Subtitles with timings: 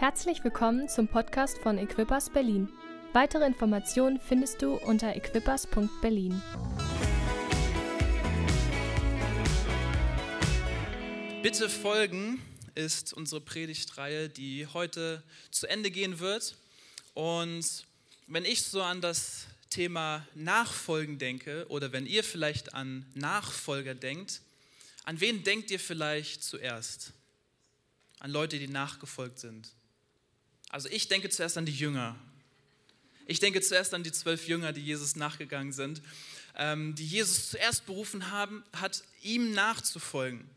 [0.00, 2.70] Herzlich willkommen zum Podcast von Equippers Berlin.
[3.12, 6.40] Weitere Informationen findest du unter equippers.berlin.
[11.42, 12.40] Bitte folgen
[12.74, 16.56] ist unsere Predigtreihe, die heute zu Ende gehen wird.
[17.12, 17.84] Und
[18.26, 24.40] wenn ich so an das Thema Nachfolgen denke oder wenn ihr vielleicht an Nachfolger denkt,
[25.04, 27.12] an wen denkt ihr vielleicht zuerst?
[28.18, 29.74] An Leute, die nachgefolgt sind.
[30.70, 32.16] Also ich denke zuerst an die Jünger.
[33.26, 36.00] Ich denke zuerst an die zwölf Jünger, die Jesus nachgegangen sind,
[36.56, 40.48] ähm, die Jesus zuerst berufen haben, hat, ihm nachzufolgen.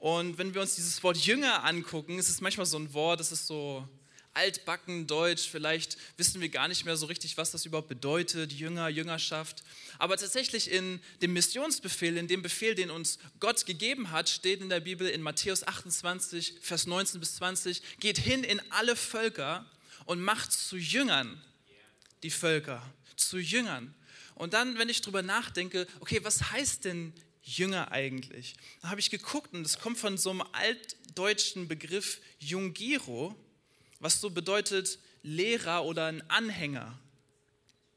[0.00, 3.32] Und wenn wir uns dieses Wort Jünger angucken, ist es manchmal so ein Wort, das
[3.32, 3.88] ist so
[4.34, 8.88] altbacken Deutsch, vielleicht wissen wir gar nicht mehr so richtig, was das überhaupt bedeutet, Jünger,
[8.88, 9.62] Jüngerschaft.
[9.98, 14.68] Aber tatsächlich in dem Missionsbefehl, in dem Befehl, den uns Gott gegeben hat, steht in
[14.68, 19.64] der Bibel in Matthäus 28, Vers 19 bis 20, geht hin in alle Völker
[20.04, 21.40] und macht zu Jüngern
[22.22, 22.82] die Völker,
[23.16, 23.94] zu Jüngern.
[24.34, 28.56] Und dann, wenn ich drüber nachdenke, okay, was heißt denn Jünger eigentlich?
[28.82, 33.36] Da habe ich geguckt und es kommt von so einem altdeutschen Begriff Jungiro
[34.00, 36.98] was so bedeutet Lehrer oder ein Anhänger.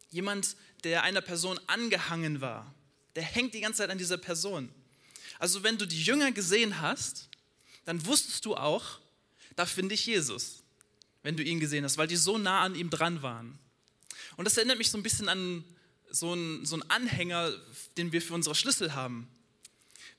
[0.10, 2.74] Jemand, der einer Person angehangen war.
[3.16, 4.70] Der hängt die ganze Zeit an dieser Person.
[5.40, 7.30] Also wenn du die Jünger gesehen hast,
[7.86, 9.00] dann wusstest du auch,
[9.56, 10.64] da finde ich Jesus,
[11.24, 13.58] wenn du ihn gesehen hast, weil die so nah an ihm dran waren.
[14.38, 15.64] Und das erinnert mich so ein bisschen an
[16.10, 17.52] so einen, so Anhänger,
[17.98, 19.28] den wir für unsere Schlüssel haben.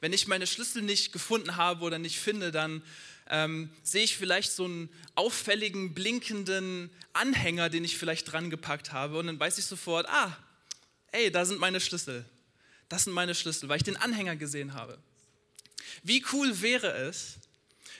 [0.00, 2.82] Wenn ich meine Schlüssel nicht gefunden habe oder nicht finde, dann
[3.30, 9.18] ähm, sehe ich vielleicht so einen auffälligen, blinkenden Anhänger, den ich vielleicht dran gepackt habe
[9.18, 10.36] und dann weiß ich sofort, ah,
[11.12, 12.24] ey, da sind meine Schlüssel.
[12.88, 14.98] Das sind meine Schlüssel, weil ich den Anhänger gesehen habe.
[16.02, 17.34] Wie cool wäre es,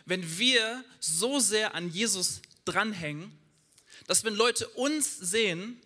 [0.07, 3.37] wenn wir so sehr an Jesus dranhängen,
[4.07, 5.79] dass wenn Leute uns sehen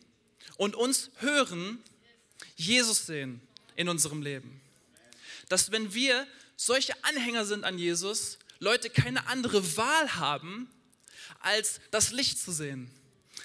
[0.57, 1.83] und uns hören,
[2.55, 3.41] Jesus sehen
[3.75, 4.61] in unserem Leben.
[5.49, 10.71] Dass wenn wir solche Anhänger sind an Jesus, Leute keine andere Wahl haben,
[11.41, 12.89] als das Licht zu sehen,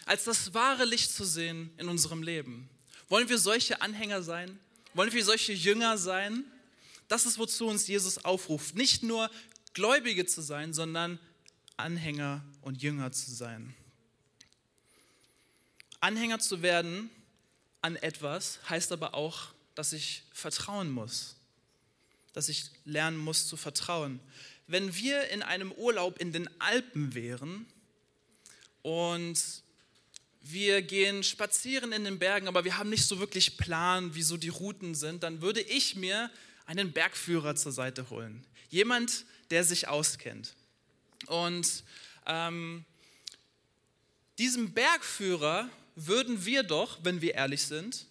[0.06, 2.70] als das wahre Licht zu sehen in unserem Leben.
[3.10, 4.60] Wollen wir solche Anhänger sein?
[4.94, 6.44] Wollen wir solche Jünger sein?
[7.08, 8.76] Das ist, wozu uns Jesus aufruft.
[8.76, 9.32] Nicht nur
[9.74, 11.18] Gläubige zu sein, sondern
[11.78, 13.74] Anhänger und Jünger zu sein.
[16.00, 17.10] Anhänger zu werden
[17.82, 21.38] an etwas heißt aber auch, dass ich vertrauen muss,
[22.34, 24.20] dass ich lernen muss zu vertrauen
[24.68, 27.66] wenn wir in einem Urlaub in den Alpen wären
[28.82, 29.64] und
[30.42, 34.38] wir gehen spazieren in den Bergen, aber wir haben nicht so wirklich Plan, wie so
[34.38, 36.30] die Routen sind, dann würde ich mir
[36.66, 38.46] einen Bergführer zur Seite holen.
[38.70, 40.56] Jemand, der sich auskennt.
[41.28, 41.84] Und
[42.26, 42.86] ähm,
[44.38, 48.06] diesem Bergführer würden wir doch, wenn wir ehrlich sind,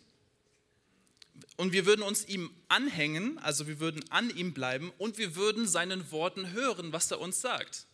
[1.56, 5.66] und wir würden uns ihm anhängen, also wir würden an ihm bleiben und wir würden
[5.66, 7.86] seinen Worten hören, was er uns sagt.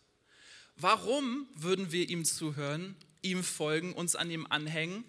[0.75, 5.03] Warum würden wir ihm zuhören, ihm folgen, uns an ihm anhängen?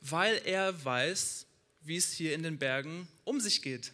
[0.00, 1.46] Weil er weiß,
[1.82, 3.92] wie es hier in den Bergen um sich geht.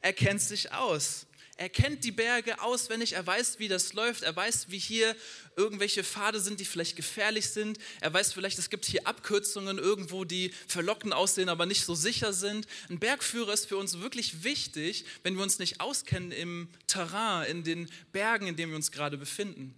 [0.00, 1.25] Er kennt sich aus.
[1.58, 5.16] Er kennt die Berge auswendig, er weiß, wie das läuft, er weiß, wie hier
[5.56, 7.78] irgendwelche Pfade sind, die vielleicht gefährlich sind.
[8.02, 12.34] Er weiß vielleicht, es gibt hier Abkürzungen irgendwo, die verlockend aussehen, aber nicht so sicher
[12.34, 12.66] sind.
[12.90, 17.64] Ein Bergführer ist für uns wirklich wichtig, wenn wir uns nicht auskennen im Terrain, in
[17.64, 19.74] den Bergen, in denen wir uns gerade befinden.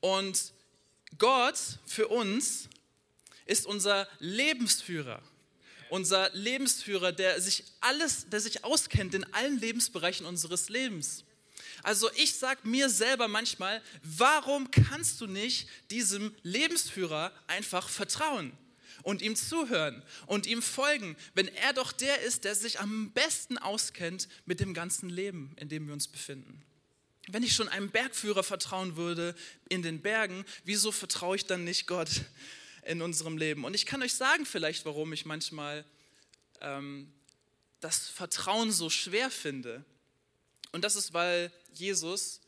[0.00, 0.52] Und
[1.16, 2.68] Gott für uns
[3.46, 5.22] ist unser Lebensführer
[5.90, 11.24] unser Lebensführer, der sich alles, der sich auskennt in allen Lebensbereichen unseres Lebens.
[11.82, 18.52] Also ich sage mir selber manchmal, warum kannst du nicht diesem Lebensführer einfach vertrauen
[19.02, 23.58] und ihm zuhören und ihm folgen, wenn er doch der ist, der sich am besten
[23.58, 26.62] auskennt mit dem ganzen Leben, in dem wir uns befinden?
[27.28, 29.34] Wenn ich schon einem Bergführer vertrauen würde
[29.68, 32.22] in den Bergen, wieso vertraue ich dann nicht Gott
[32.86, 33.64] in unserem Leben?
[33.64, 35.84] Und ich kann euch sagen vielleicht, warum ich manchmal
[36.60, 37.12] ähm,
[37.80, 39.84] das Vertrauen so schwer finde.
[40.72, 42.40] Und das ist, weil Jesus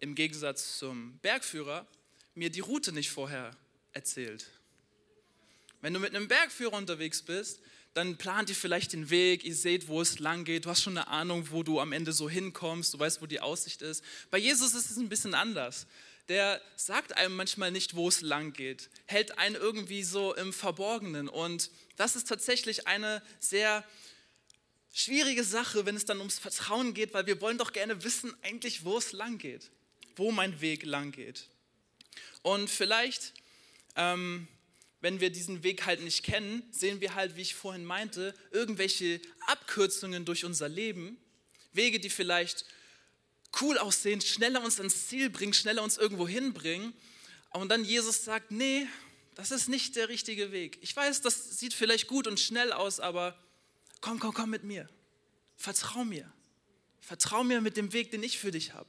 [0.00, 1.86] im Gegensatz zum Bergführer
[2.34, 3.56] mir die Route nicht vorher
[3.92, 4.46] erzählt.
[5.80, 7.60] Wenn du mit einem Bergführer unterwegs bist,
[7.94, 10.96] dann plant ihr vielleicht den Weg, ihr seht, wo es lang geht, du hast schon
[10.96, 14.04] eine Ahnung, wo du am Ende so hinkommst, du weißt, wo die Aussicht ist.
[14.30, 15.86] Bei Jesus ist es ein bisschen anders.
[16.28, 21.28] Der sagt einem manchmal nicht, wo es lang geht, hält einen irgendwie so im Verborgenen.
[21.28, 23.84] Und das ist tatsächlich eine sehr
[24.92, 28.84] schwierige Sache, wenn es dann ums Vertrauen geht, weil wir wollen doch gerne wissen eigentlich,
[28.84, 29.70] wo es lang geht,
[30.16, 31.48] wo mein Weg lang geht.
[32.42, 33.32] Und vielleicht,
[33.96, 34.48] ähm,
[35.00, 39.20] wenn wir diesen Weg halt nicht kennen, sehen wir halt, wie ich vorhin meinte, irgendwelche
[39.46, 41.16] Abkürzungen durch unser Leben,
[41.72, 42.64] Wege, die vielleicht
[43.60, 46.92] cool aussehen, schneller uns ans Ziel bringen, schneller uns irgendwo hinbringen.
[47.50, 48.86] Und dann Jesus sagt, nee,
[49.34, 50.78] das ist nicht der richtige Weg.
[50.82, 53.38] Ich weiß, das sieht vielleicht gut und schnell aus, aber
[54.00, 54.88] komm, komm, komm mit mir.
[55.56, 56.30] Vertrau mir.
[57.00, 58.88] Vertrau mir mit dem Weg, den ich für dich habe.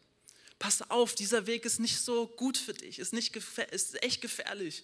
[0.58, 3.36] Pass auf, dieser Weg ist nicht so gut für dich, ist, nicht
[3.72, 4.84] ist echt gefährlich.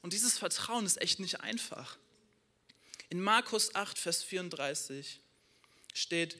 [0.00, 1.98] Und dieses Vertrauen ist echt nicht einfach.
[3.10, 5.20] In Markus 8, Vers 34
[5.92, 6.38] steht,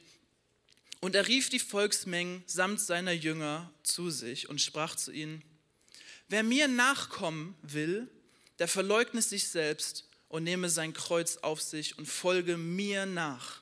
[1.05, 5.43] und er rief die Volksmengen samt seiner Jünger zu sich und sprach zu ihnen,
[6.29, 8.09] wer mir nachkommen will,
[8.59, 13.61] der verleugne sich selbst und nehme sein Kreuz auf sich und folge mir nach.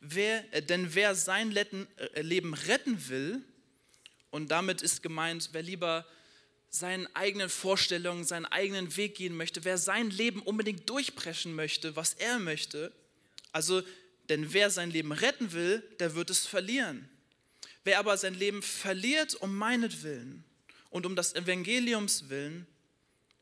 [0.00, 3.42] Wer, äh, denn wer sein äh, Leben retten will,
[4.30, 6.06] und damit ist gemeint, wer lieber
[6.70, 12.14] seinen eigenen Vorstellungen, seinen eigenen Weg gehen möchte, wer sein Leben unbedingt durchpreschen möchte, was
[12.14, 12.92] er möchte,
[13.52, 13.82] also
[14.32, 17.06] denn wer sein Leben retten will, der wird es verlieren.
[17.84, 20.42] Wer aber sein Leben verliert um meinetwillen
[20.88, 22.66] und um das Evangeliums willen,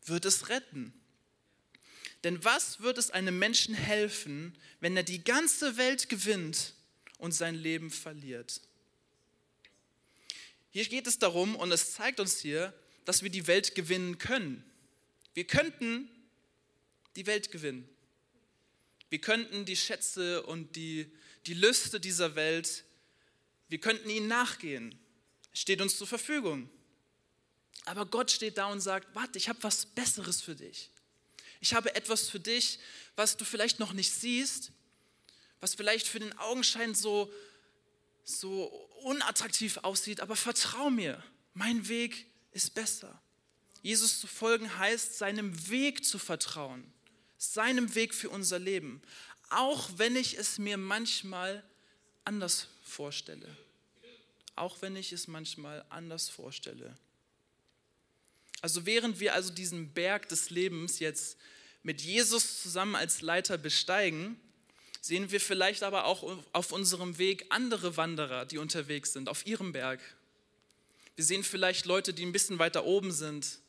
[0.04, 0.92] wird es retten.
[2.24, 6.74] Denn was wird es einem Menschen helfen, wenn er die ganze Welt gewinnt
[7.18, 8.60] und sein Leben verliert?
[10.72, 14.64] Hier geht es darum, und es zeigt uns hier, dass wir die Welt gewinnen können.
[15.34, 16.08] Wir könnten
[17.14, 17.88] die Welt gewinnen.
[19.10, 21.12] Wir könnten die Schätze und die,
[21.46, 22.84] die Lüste dieser Welt,
[23.68, 24.98] wir könnten ihnen nachgehen.
[25.52, 26.70] Steht uns zur Verfügung.
[27.86, 30.90] Aber Gott steht da und sagt, warte, ich habe was Besseres für dich.
[31.60, 32.78] Ich habe etwas für dich,
[33.16, 34.70] was du vielleicht noch nicht siehst,
[35.60, 37.32] was vielleicht für den Augenschein so,
[38.24, 38.64] so
[39.02, 41.22] unattraktiv aussieht, aber vertrau mir,
[41.52, 43.20] mein Weg ist besser.
[43.82, 46.92] Jesus zu folgen heißt, seinem Weg zu vertrauen
[47.40, 49.00] seinem Weg für unser Leben,
[49.48, 51.64] auch wenn ich es mir manchmal
[52.24, 53.48] anders vorstelle.
[54.56, 56.94] Auch wenn ich es manchmal anders vorstelle.
[58.60, 61.38] Also während wir also diesen Berg des Lebens jetzt
[61.82, 64.38] mit Jesus zusammen als Leiter besteigen,
[65.00, 69.72] sehen wir vielleicht aber auch auf unserem Weg andere Wanderer, die unterwegs sind, auf ihrem
[69.72, 70.00] Berg.
[71.16, 73.60] Wir sehen vielleicht Leute, die ein bisschen weiter oben sind,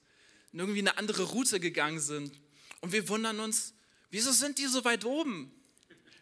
[0.52, 2.34] irgendwie eine andere Route gegangen sind,
[2.82, 3.74] und wir wundern uns,
[4.10, 5.52] wieso sind die so weit oben?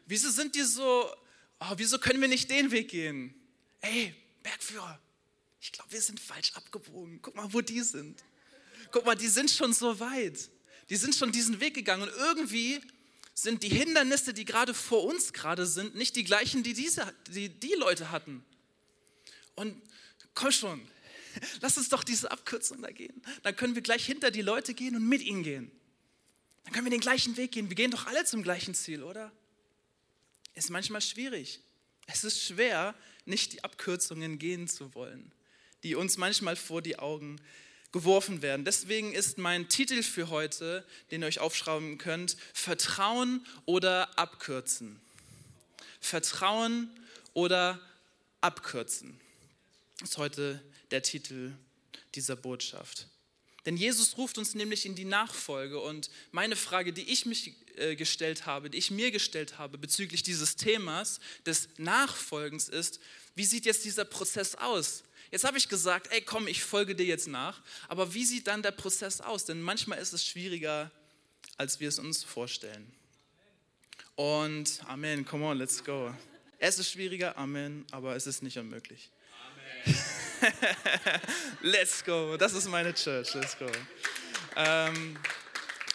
[0.06, 1.10] Wieso sind die so,
[1.60, 3.34] oh, wieso können wir nicht den Weg gehen?
[3.82, 4.14] Ey,
[4.44, 5.00] Bergführer,
[5.62, 7.22] ich glaube, wir sind falsch abgebogen.
[7.22, 8.24] Guck mal, wo die sind.
[8.92, 10.50] Guck mal, die sind schon so weit.
[10.90, 12.04] Die sind schon diesen Weg gegangen.
[12.04, 12.82] Und irgendwie
[13.34, 17.50] sind die Hindernisse, die gerade vor uns gerade sind, nicht die gleichen, die diese, die,
[17.50, 18.44] die Leute hatten.
[19.56, 19.82] Und
[20.34, 20.82] komm schon,
[21.62, 23.22] lass uns doch diese Abkürzung da gehen.
[23.44, 25.72] Dann können wir gleich hinter die Leute gehen und mit ihnen gehen.
[26.64, 27.70] Dann können wir den gleichen Weg gehen.
[27.70, 29.32] Wir gehen doch alle zum gleichen Ziel, oder?
[30.54, 31.62] Ist manchmal schwierig.
[32.08, 32.96] Es ist schwer,
[33.26, 35.32] nicht die Abkürzungen gehen zu wollen,
[35.84, 37.40] die uns manchmal vor die Augen
[37.92, 38.66] geworfen werden.
[38.66, 45.00] Deswegen ist mein Titel für heute, den ihr euch aufschrauben könnt, Vertrauen oder Abkürzen.
[46.00, 46.90] Vertrauen
[47.34, 47.80] oder
[48.42, 49.20] Abkürzen.
[50.02, 51.54] Ist heute der Titel
[52.16, 53.08] dieser Botschaft.
[53.69, 55.80] Denn Jesus ruft uns nämlich in die Nachfolge.
[55.80, 60.23] Und meine Frage, die ich mich äh, gestellt habe, die ich mir gestellt habe bezüglich
[60.23, 62.99] dieses Themas des Nachfolgens ist,
[63.35, 65.04] wie sieht jetzt dieser Prozess aus?
[65.30, 67.61] Jetzt habe ich gesagt, ey komm, ich folge dir jetzt nach.
[67.88, 69.45] Aber wie sieht dann der Prozess aus?
[69.45, 70.90] Denn manchmal ist es schwieriger,
[71.56, 72.92] als wir es uns vorstellen.
[74.16, 76.11] Und Amen, come on, let's go.
[76.57, 79.11] Es ist schwieriger, Amen, aber es ist nicht unmöglich.
[79.85, 80.19] Amen.
[81.62, 82.38] Let's go.
[82.38, 83.34] Das ist meine Church.
[83.34, 83.68] Let's go.
[84.56, 85.18] Ähm,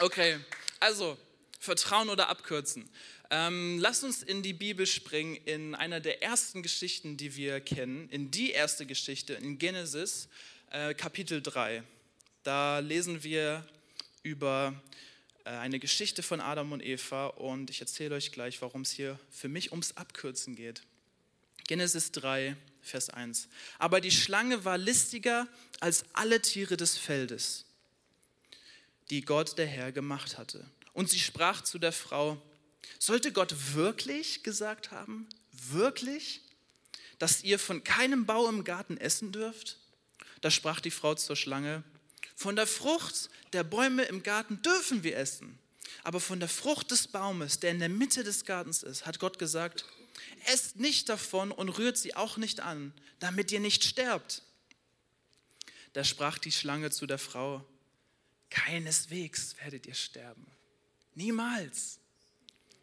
[0.00, 0.38] okay,
[0.80, 1.16] also
[1.58, 2.88] Vertrauen oder abkürzen.
[3.30, 8.08] Ähm, lasst uns in die Bibel springen, in einer der ersten Geschichten, die wir kennen,
[8.10, 10.28] in die erste Geschichte, in Genesis,
[10.70, 11.82] äh, Kapitel 3.
[12.42, 13.66] Da lesen wir
[14.22, 14.74] über
[15.44, 19.18] äh, eine Geschichte von Adam und Eva und ich erzähle euch gleich, warum es hier
[19.30, 20.82] für mich ums Abkürzen geht.
[21.66, 23.48] Genesis 3, Vers 1.
[23.78, 25.48] Aber die Schlange war listiger
[25.80, 27.64] als alle Tiere des Feldes,
[29.10, 30.64] die Gott der Herr gemacht hatte.
[30.92, 32.40] Und sie sprach zu der Frau,
[32.98, 36.42] sollte Gott wirklich gesagt haben, wirklich,
[37.18, 39.78] dass ihr von keinem Bau im Garten essen dürft?
[40.40, 41.82] Da sprach die Frau zur Schlange,
[42.36, 45.58] von der Frucht der Bäume im Garten dürfen wir essen.
[46.02, 49.38] Aber von der Frucht des Baumes, der in der Mitte des Gartens ist, hat Gott
[49.38, 49.84] gesagt,
[50.46, 54.42] esst nicht davon und rührt sie auch nicht an, damit ihr nicht sterbt.
[55.92, 57.64] Da sprach die Schlange zu der Frau,
[58.50, 60.46] keineswegs werdet ihr sterben.
[61.14, 61.98] Niemals.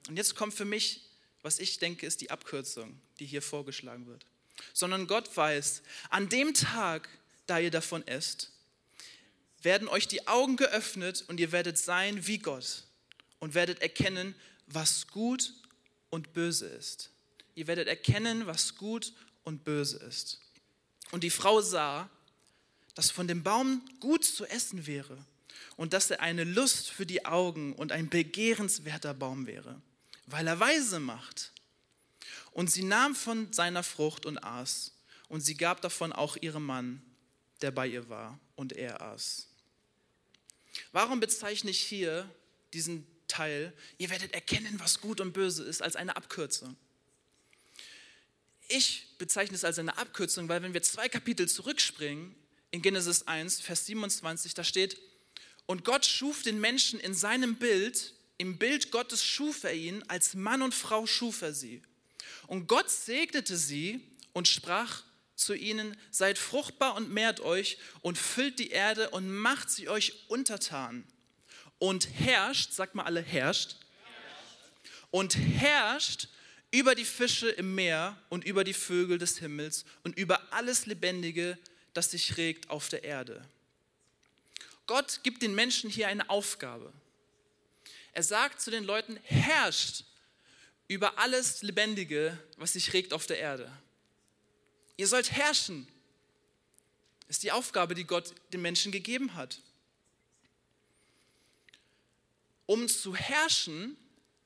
[0.07, 1.09] Und jetzt kommt für mich,
[1.41, 4.25] was ich denke, ist die Abkürzung, die hier vorgeschlagen wird.
[4.73, 7.09] Sondern Gott weiß, an dem Tag,
[7.47, 8.51] da ihr davon esst,
[9.61, 12.83] werden euch die Augen geöffnet und ihr werdet sein wie Gott
[13.39, 14.35] und werdet erkennen,
[14.67, 15.53] was gut
[16.09, 17.09] und böse ist.
[17.61, 19.13] Ihr werdet erkennen, was gut
[19.43, 20.41] und böse ist.
[21.11, 22.09] Und die Frau sah,
[22.95, 25.15] dass von dem Baum gut zu essen wäre
[25.75, 29.79] und dass er eine Lust für die Augen und ein begehrenswerter Baum wäre,
[30.25, 31.51] weil er weise macht.
[32.49, 34.95] Und sie nahm von seiner Frucht und aß,
[35.27, 37.03] und sie gab davon auch ihrem Mann,
[37.61, 39.49] der bei ihr war, und er aß.
[40.93, 42.27] Warum bezeichne ich hier
[42.73, 46.75] diesen Teil, ihr werdet erkennen, was gut und böse ist, als eine Abkürzung?
[48.73, 52.35] Ich bezeichne es als eine Abkürzung, weil wenn wir zwei Kapitel zurückspringen,
[52.71, 54.97] in Genesis 1, Vers 27, da steht,
[55.65, 60.35] und Gott schuf den Menschen in seinem Bild, im Bild Gottes schuf er ihn, als
[60.35, 61.81] Mann und Frau schuf er sie.
[62.47, 64.01] Und Gott segnete sie
[64.33, 65.03] und sprach
[65.35, 70.13] zu ihnen, seid fruchtbar und mehrt euch und füllt die Erde und macht sie euch
[70.29, 71.05] untertan.
[71.77, 73.75] Und herrscht, sagt mal alle, herrscht.
[75.09, 76.29] Und herrscht
[76.71, 81.57] über die Fische im Meer und über die Vögel des Himmels und über alles Lebendige,
[81.93, 83.45] das sich regt auf der Erde.
[84.87, 86.91] Gott gibt den Menschen hier eine Aufgabe.
[88.13, 90.05] Er sagt zu den Leuten, herrscht
[90.87, 93.71] über alles Lebendige, was sich regt auf der Erde.
[94.97, 95.87] Ihr sollt herrschen.
[97.27, 99.61] Ist die Aufgabe, die Gott den Menschen gegeben hat.
[102.65, 103.95] Um zu herrschen,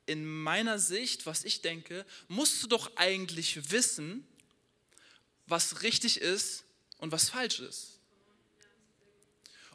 [0.06, 4.28] in meiner Sicht, was ich denke, musst du doch eigentlich wissen,
[5.48, 6.64] was richtig ist
[6.98, 8.00] und was falsch ist.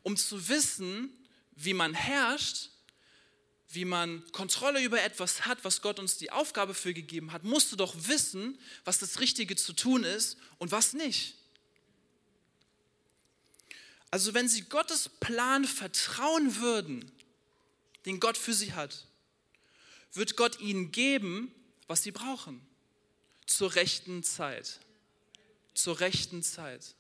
[0.03, 1.13] Um zu wissen,
[1.53, 2.71] wie man herrscht,
[3.69, 7.71] wie man Kontrolle über etwas hat, was Gott uns die Aufgabe für gegeben hat, musst
[7.71, 11.35] du doch wissen, was das Richtige zu tun ist und was nicht.
[14.11, 17.13] Also wenn sie Gottes Plan vertrauen würden,
[18.07, 19.07] den Gott für sie hat,
[20.13, 21.55] wird Gott ihnen geben,
[21.87, 22.61] was sie brauchen.
[23.47, 24.81] Zur rechten Zeit.
[25.75, 26.95] Zur rechten Zeit.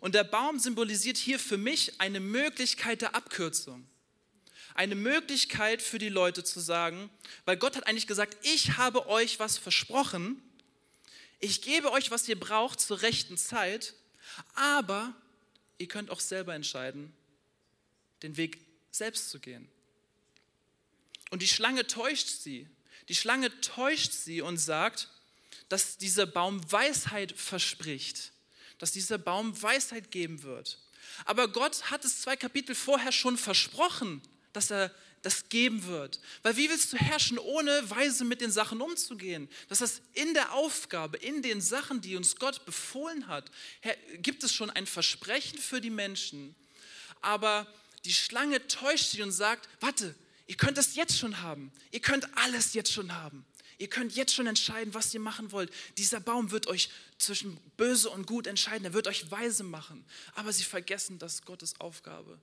[0.00, 3.86] Und der Baum symbolisiert hier für mich eine Möglichkeit der Abkürzung
[4.74, 7.08] eine Möglichkeit für die Leute zu sagen,
[7.44, 10.42] weil Gott hat eigentlich gesagt, ich habe euch was versprochen,
[11.38, 13.94] ich gebe euch, was ihr braucht zur rechten Zeit,
[14.54, 15.14] aber
[15.78, 17.12] ihr könnt auch selber entscheiden,
[18.22, 18.58] den Weg
[18.90, 19.68] selbst zu gehen.
[21.34, 22.68] Und die Schlange täuscht sie.
[23.08, 25.08] Die Schlange täuscht sie und sagt,
[25.68, 28.30] dass dieser Baum Weisheit verspricht,
[28.78, 30.78] dass dieser Baum Weisheit geben wird.
[31.24, 34.22] Aber Gott hat es zwei Kapitel vorher schon versprochen
[34.54, 36.20] dass er das geben wird.
[36.42, 39.48] Weil wie willst du herrschen, ohne weise mit den Sachen umzugehen?
[39.68, 43.50] Das heißt, in der Aufgabe, in den Sachen, die uns Gott befohlen hat,
[44.18, 46.54] gibt es schon ein Versprechen für die Menschen.
[47.20, 47.66] Aber
[48.04, 50.14] die Schlange täuscht sie und sagt, warte,
[50.46, 51.72] ihr könnt das jetzt schon haben.
[51.90, 53.44] Ihr könnt alles jetzt schon haben.
[53.78, 55.72] Ihr könnt jetzt schon entscheiden, was ihr machen wollt.
[55.98, 58.84] Dieser Baum wird euch zwischen böse und gut entscheiden.
[58.84, 60.04] Er wird euch weise machen.
[60.34, 62.38] Aber sie vergessen, dass Gottes Aufgabe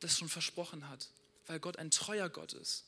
[0.00, 1.08] das schon versprochen hat
[1.46, 2.84] weil Gott ein treuer Gott ist.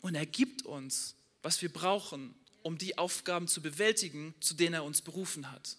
[0.00, 4.84] Und er gibt uns, was wir brauchen, um die Aufgaben zu bewältigen, zu denen er
[4.84, 5.76] uns berufen hat.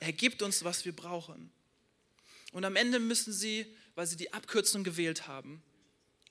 [0.00, 1.50] Er gibt uns, was wir brauchen.
[2.52, 5.62] Und am Ende müssen sie, weil sie die Abkürzung gewählt haben,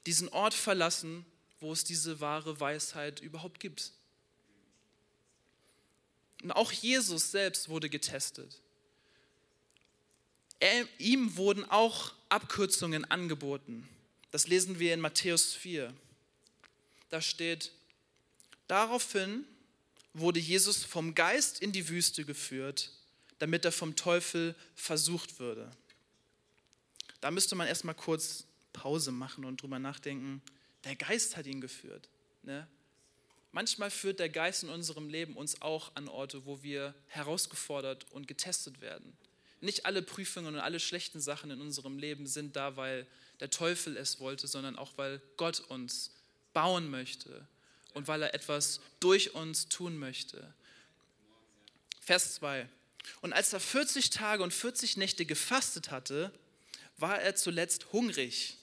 [0.05, 1.25] diesen Ort verlassen,
[1.60, 3.91] wo es diese wahre Weisheit überhaupt gibt.
[6.41, 8.60] Und auch Jesus selbst wurde getestet.
[10.60, 13.88] Er, ihm wurden auch Abkürzungen angeboten.
[14.31, 15.93] Das lesen wir in Matthäus 4.
[17.10, 17.72] Da steht,
[18.67, 19.46] daraufhin
[20.13, 22.91] wurde Jesus vom Geist in die Wüste geführt,
[23.39, 25.70] damit er vom Teufel versucht würde.
[27.22, 30.42] Da müsste man erstmal kurz Pause machen und drüber nachdenken,
[30.84, 32.10] der Geist hat ihn geführt.
[32.44, 32.68] Ne?
[33.51, 38.28] Manchmal führt der Geist in unserem Leben uns auch an Orte, wo wir herausgefordert und
[38.28, 39.18] getestet werden.
[39.60, 43.06] Nicht alle Prüfungen und alle schlechten Sachen in unserem Leben sind da, weil
[43.40, 46.12] der Teufel es wollte, sondern auch weil Gott uns
[46.54, 47.48] bauen möchte
[47.94, 50.54] und weil er etwas durch uns tun möchte.
[52.00, 52.68] Vers 2.
[53.22, 56.32] Und als er 40 Tage und 40 Nächte gefastet hatte,
[56.98, 58.58] war er zuletzt hungrig.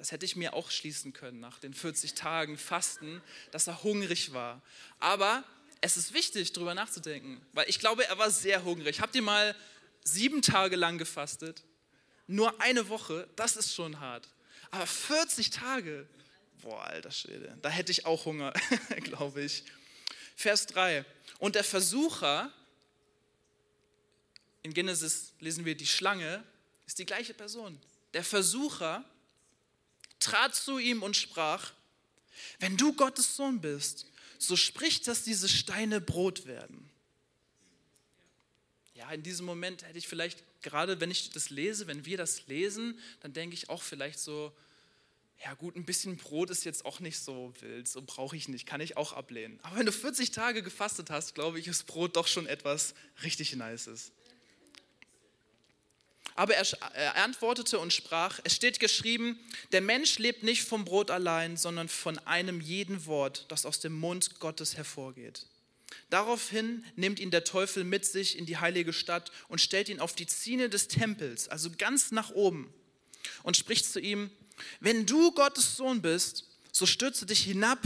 [0.00, 4.32] Das hätte ich mir auch schließen können nach den 40 Tagen Fasten, dass er hungrig
[4.32, 4.62] war.
[4.98, 5.44] Aber
[5.82, 9.02] es ist wichtig, darüber nachzudenken, weil ich glaube, er war sehr hungrig.
[9.02, 9.54] Habt ihr mal
[10.02, 11.64] sieben Tage lang gefastet.
[12.26, 14.26] Nur eine Woche, das ist schon hart.
[14.70, 16.08] Aber 40 Tage,
[16.62, 18.54] boah, alter Schwede, da hätte ich auch Hunger,
[19.02, 19.64] glaube ich.
[20.34, 21.04] Vers 3.
[21.40, 22.50] Und der Versucher,
[24.62, 26.42] in Genesis lesen wir, die Schlange
[26.86, 27.78] ist die gleiche Person.
[28.14, 29.04] Der Versucher
[30.20, 31.72] trat zu ihm und sprach,
[32.58, 34.06] wenn du Gottes Sohn bist,
[34.38, 36.88] so sprich, dass diese Steine Brot werden.
[38.94, 42.46] Ja, in diesem Moment hätte ich vielleicht, gerade wenn ich das lese, wenn wir das
[42.46, 44.52] lesen, dann denke ich auch vielleicht so,
[45.42, 48.66] ja gut, ein bisschen Brot ist jetzt auch nicht so wild, so brauche ich nicht,
[48.66, 49.58] kann ich auch ablehnen.
[49.62, 53.56] Aber wenn du 40 Tage gefastet hast, glaube ich, ist Brot doch schon etwas richtig
[53.56, 54.12] Nices.
[56.40, 59.38] Aber er, er, antwortete und sprach, es steht geschrieben,
[59.72, 63.92] der Mensch lebt nicht vom Brot allein, sondern von einem jeden Wort, das aus dem
[63.92, 65.44] Mund Gottes hervorgeht.
[66.08, 70.14] Daraufhin nimmt ihn der Teufel mit sich in die heilige Stadt und stellt ihn auf
[70.14, 72.72] die Ziene des Tempels, also ganz nach oben,
[73.42, 74.30] und spricht zu ihm,
[74.80, 77.82] wenn du Gottes Sohn bist, so stürze dich hinab,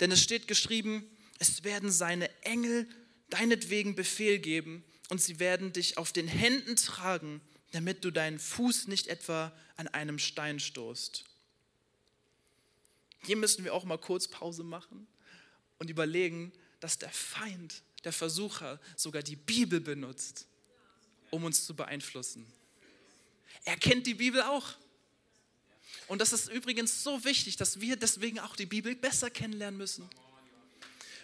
[0.00, 2.86] denn es steht geschrieben, es werden seine Engel
[3.30, 7.40] deinetwegen Befehl geben und sie werden dich auf den Händen tragen,
[7.72, 11.24] damit du deinen Fuß nicht etwa an einem Stein stoßt.
[13.24, 15.06] Hier müssen wir auch mal kurz Pause machen
[15.78, 20.46] und überlegen, dass der Feind, der Versucher sogar die Bibel benutzt,
[21.30, 22.46] um uns zu beeinflussen.
[23.64, 24.74] Er kennt die Bibel auch.
[26.08, 30.08] Und das ist übrigens so wichtig, dass wir deswegen auch die Bibel besser kennenlernen müssen.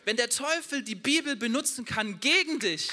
[0.05, 2.91] Wenn der Teufel die Bibel benutzen kann gegen dich,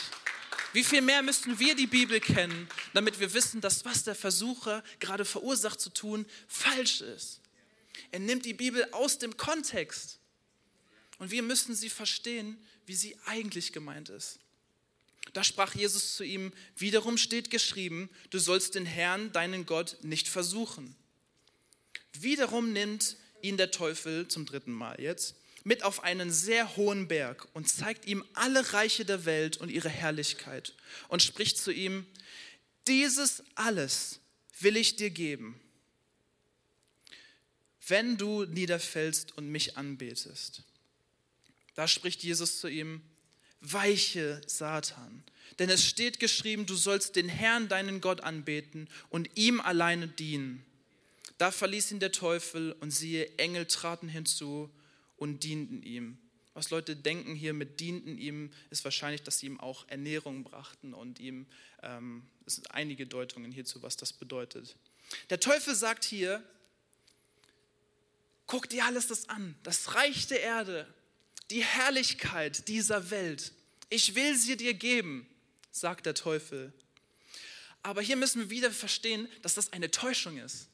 [0.73, 4.83] wie viel mehr müssen wir die Bibel kennen, damit wir wissen, dass was der Versucher
[4.99, 7.39] gerade verursacht zu tun, falsch ist.
[8.11, 10.19] Er nimmt die Bibel aus dem Kontext
[11.19, 14.39] und wir müssen sie verstehen, wie sie eigentlich gemeint ist.
[15.31, 20.27] Da sprach Jesus zu ihm, wiederum steht geschrieben, du sollst den Herrn, deinen Gott, nicht
[20.27, 20.95] versuchen.
[22.13, 27.47] Wiederum nimmt ihn der Teufel zum dritten Mal jetzt mit auf einen sehr hohen Berg
[27.53, 30.73] und zeigt ihm alle Reiche der Welt und ihre Herrlichkeit
[31.07, 32.05] und spricht zu ihm,
[32.87, 34.19] dieses alles
[34.59, 35.59] will ich dir geben,
[37.87, 40.63] wenn du niederfällst und mich anbetest.
[41.75, 43.01] Da spricht Jesus zu ihm,
[43.61, 45.23] weiche Satan,
[45.59, 50.65] denn es steht geschrieben, du sollst den Herrn, deinen Gott, anbeten und ihm alleine dienen.
[51.37, 54.69] Da verließ ihn der Teufel und siehe, Engel traten hinzu
[55.17, 56.17] und dienten ihm.
[56.53, 60.93] Was Leute denken hier mit dienten ihm, ist wahrscheinlich, dass sie ihm auch Ernährung brachten
[60.93, 61.47] und ihm,
[61.81, 64.75] ähm, es sind einige Deutungen hierzu, was das bedeutet.
[65.29, 66.43] Der Teufel sagt hier,
[68.45, 70.93] guck dir alles das an, das Reich der Erde,
[71.49, 73.51] die Herrlichkeit dieser Welt.
[73.89, 75.27] Ich will sie dir geben,
[75.71, 76.71] sagt der Teufel.
[77.81, 80.67] Aber hier müssen wir wieder verstehen, dass das eine Täuschung ist.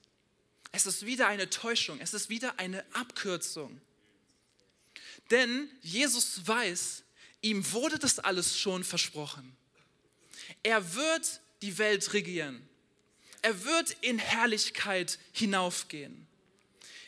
[0.71, 3.81] Es ist wieder eine Täuschung, es ist wieder eine Abkürzung.
[5.31, 7.03] Denn Jesus weiß,
[7.41, 9.55] ihm wurde das alles schon versprochen.
[10.63, 12.67] Er wird die Welt regieren.
[13.41, 16.27] Er wird in Herrlichkeit hinaufgehen.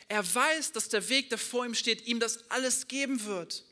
[0.08, 3.64] Er weiß, dass der Weg, der vor ihm steht, ihm das alles geben wird,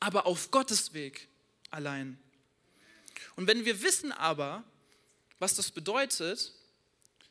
[0.00, 1.28] aber auf Gottes Weg
[1.70, 2.18] allein.
[3.36, 4.64] Und wenn wir wissen aber,
[5.38, 6.52] was das bedeutet,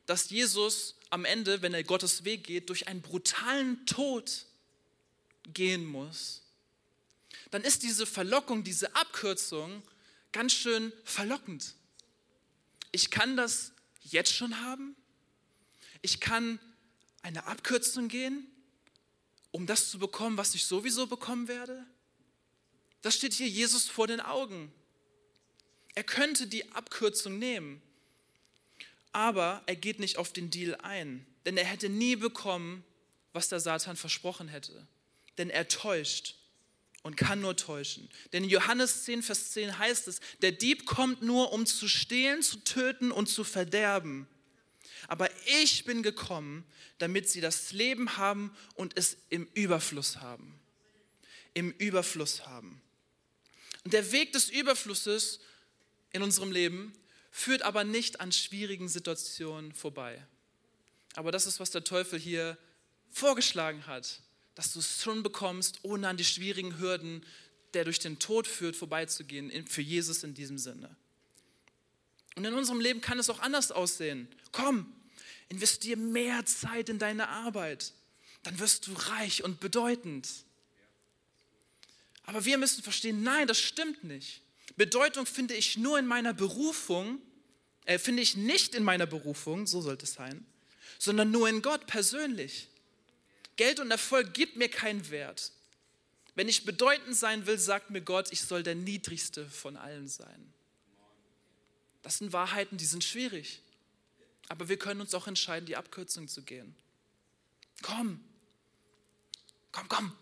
[0.06, 4.46] dass Jesus am Ende, wenn er Gottes Weg geht, durch einen brutalen Tod
[5.54, 6.44] gehen muss,
[7.52, 9.84] dann ist diese Verlockung, diese Abkürzung
[10.32, 11.76] ganz schön verlockend.
[12.91, 13.71] Ich kann das
[14.02, 14.95] jetzt schon haben.
[16.02, 16.60] Ich kann
[17.21, 18.48] eine Abkürzung gehen,
[19.52, 21.86] um das zu bekommen, was ich sowieso bekommen werde.
[23.02, 24.71] Das steht hier Jesus vor den Augen.
[25.95, 27.82] Er könnte die Abkürzung nehmen,
[29.12, 32.84] aber er geht nicht auf den Deal ein, denn er hätte nie bekommen,
[33.32, 34.88] was der Satan versprochen hätte.
[35.38, 36.36] Denn er täuscht
[37.06, 38.10] und kann nur täuschen.
[38.34, 42.41] Denn in Johannes 10, Vers 10 heißt es, der Dieb kommt nur, um zu stehlen,
[42.41, 44.28] zu töten und zu verderben.
[45.08, 45.30] Aber
[45.62, 46.65] ich bin gekommen,
[46.98, 50.60] damit sie das Leben haben und es im Überfluss haben.
[51.54, 52.82] Im Überfluss haben.
[53.84, 55.39] Und der Weg des Überflusses
[56.12, 56.91] in unserem Leben
[57.30, 60.26] führt aber nicht an schwierigen Situationen vorbei.
[61.13, 62.58] Aber das ist, was der Teufel hier
[63.12, 64.25] vorgeschlagen hat
[64.56, 67.26] dass du es schon bekommst, ohne an die schwierigen Hürden,
[67.74, 70.96] der durch den Tod führt, vorbeizugehen, für Jesus in diesem Sinne.
[72.36, 74.28] Und in unserem Leben kann es auch anders aussehen.
[74.52, 74.94] Komm,
[75.50, 77.94] investiere mehr Zeit in deine Arbeit,
[78.44, 80.28] dann wirst du reich und bedeutend.
[82.24, 84.41] Aber wir müssen verstehen, nein, das stimmt nicht.
[84.78, 87.22] Bedeutung finde ich nur in meiner Berufung
[87.86, 90.46] äh, finde ich nicht in meiner Berufung, so sollte es sein,
[91.00, 92.68] sondern nur in Gott persönlich.
[93.56, 95.52] Geld und Erfolg gibt mir keinen Wert.
[96.36, 100.54] Wenn ich bedeutend sein will, sagt mir Gott, ich soll der niedrigste von allen sein.
[102.02, 103.62] Das sind Wahrheiten, die sind schwierig.
[104.50, 106.76] Aber wir können uns auch entscheiden, die Abkürzung zu gehen.
[107.82, 108.24] Komm,
[109.72, 110.15] komm, komm,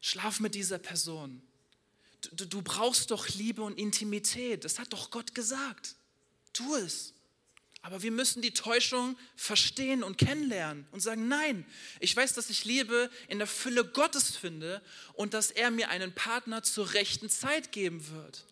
[0.00, 1.42] schlaf mit dieser Person.
[2.32, 4.64] Du, du, brauchst doch Liebe und Intimität.
[4.64, 5.94] Das hat doch Gott gesagt.
[6.52, 7.14] Tu es.
[7.82, 11.64] Aber wir müssen die Täuschung verstehen und kennenlernen und sagen, nein,
[12.00, 14.82] ich weiß, dass ich Liebe in der Fülle Gottes finde
[15.14, 18.44] und dass er mir einen Partner zur rechten Zeit geben wird.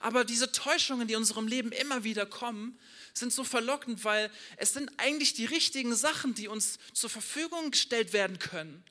[0.00, 2.78] Aber diese Täuschungen, die in unserem Leben immer wieder kommen,
[3.12, 8.12] sind so verlockend, weil es sind eigentlich die richtigen Sachen, die uns zur Verfügung gestellt
[8.12, 8.82] werden können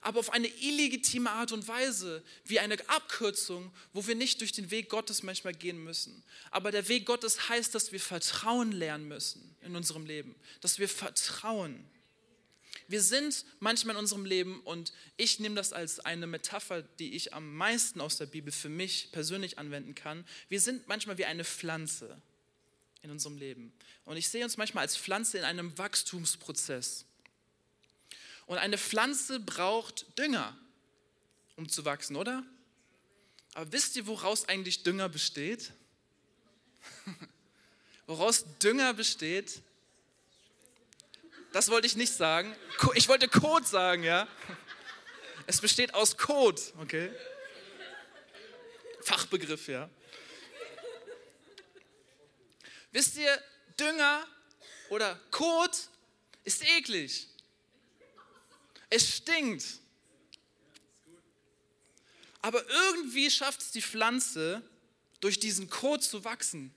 [0.00, 4.70] aber auf eine illegitime Art und Weise, wie eine Abkürzung, wo wir nicht durch den
[4.70, 6.22] Weg Gottes manchmal gehen müssen.
[6.50, 10.88] Aber der Weg Gottes heißt, dass wir Vertrauen lernen müssen in unserem Leben, dass wir
[10.88, 11.84] vertrauen.
[12.88, 17.32] Wir sind manchmal in unserem Leben, und ich nehme das als eine Metapher, die ich
[17.34, 21.44] am meisten aus der Bibel für mich persönlich anwenden kann, wir sind manchmal wie eine
[21.44, 22.20] Pflanze
[23.02, 23.72] in unserem Leben.
[24.04, 27.06] Und ich sehe uns manchmal als Pflanze in einem Wachstumsprozess.
[28.50, 30.58] Und eine Pflanze braucht Dünger,
[31.54, 32.42] um zu wachsen, oder?
[33.54, 35.70] Aber wisst ihr, woraus eigentlich Dünger besteht?
[38.08, 39.62] woraus Dünger besteht?
[41.52, 42.52] Das wollte ich nicht sagen.
[42.94, 44.26] Ich wollte Kot sagen, ja?
[45.46, 47.08] Es besteht aus Kot, okay?
[49.00, 49.88] Fachbegriff, ja.
[52.90, 53.40] Wisst ihr,
[53.78, 54.26] Dünger
[54.88, 55.88] oder Kot
[56.42, 57.28] ist eklig.
[58.90, 59.64] Es stinkt.
[62.42, 64.62] Aber irgendwie schafft es die Pflanze,
[65.20, 66.72] durch diesen Kot zu wachsen.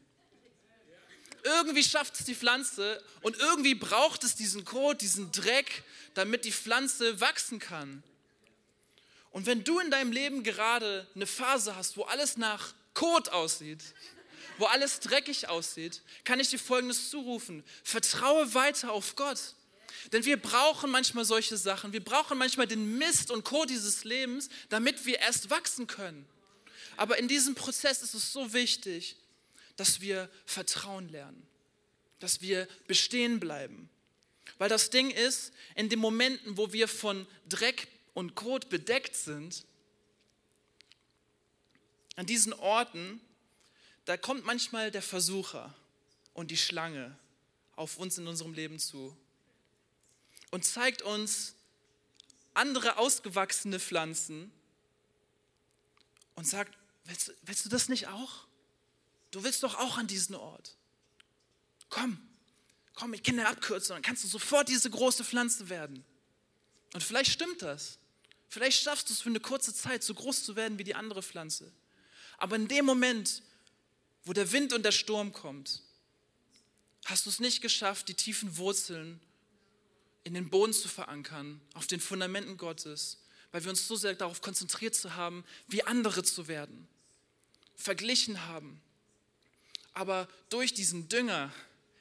[1.44, 6.52] Irgendwie schafft es die Pflanze und irgendwie braucht es diesen Kot, diesen Dreck, damit die
[6.52, 8.04] Pflanze wachsen kann.
[9.32, 13.84] Und wenn du in deinem Leben gerade eine Phase hast, wo alles nach Kot aussieht,
[14.58, 17.64] wo alles dreckig aussieht, kann ich dir Folgendes zurufen.
[17.84, 19.56] Vertraue weiter auf Gott.
[20.12, 21.94] Denn wir brauchen manchmal solche Sachen.
[21.94, 23.66] Wir brauchen manchmal den Mist und Co.
[23.66, 26.26] dieses Lebens, damit wir erst wachsen können.
[26.98, 29.16] Aber in diesem Prozess ist es so wichtig,
[29.76, 31.46] dass wir Vertrauen lernen,
[32.20, 33.90] dass wir bestehen bleiben.
[34.58, 39.66] Weil das Ding ist, in den Momenten, wo wir von Dreck und Kot bedeckt sind,
[42.16, 43.20] an diesen Orten,
[44.06, 45.74] da kommt manchmal der Versucher
[46.34, 47.18] und die Schlange
[47.76, 49.18] auf uns in unserem Leben zu
[50.54, 51.56] und zeigt uns
[52.54, 54.52] andere ausgewachsene Pflanzen
[56.36, 58.46] und sagt, willst, willst du das nicht auch?
[59.32, 60.78] Du willst doch auch an diesen Ort.
[61.90, 62.20] Komm,
[62.94, 66.06] komm, ich kenne eine Abkürzung, dann kannst du sofort diese große Pflanze werden.
[66.94, 67.98] Und vielleicht stimmt das.
[68.48, 71.24] Vielleicht schaffst du es für eine kurze Zeit, so groß zu werden wie die andere
[71.24, 71.72] Pflanze.
[72.38, 73.42] Aber in dem Moment,
[74.24, 75.82] wo der Wind und der Sturm kommt,
[77.06, 79.20] hast du es nicht geschafft, die tiefen Wurzeln
[80.24, 83.18] in den Boden zu verankern, auf den Fundamenten Gottes,
[83.52, 86.88] weil wir uns so sehr darauf konzentriert zu haben, wie andere zu werden,
[87.76, 88.82] verglichen haben.
[89.94, 91.54] Aber durch diesen Dünger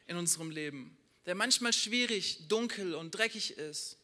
[0.06, 3.96] in unserem Leben, der manchmal schwierig, dunkel und dreckig ist,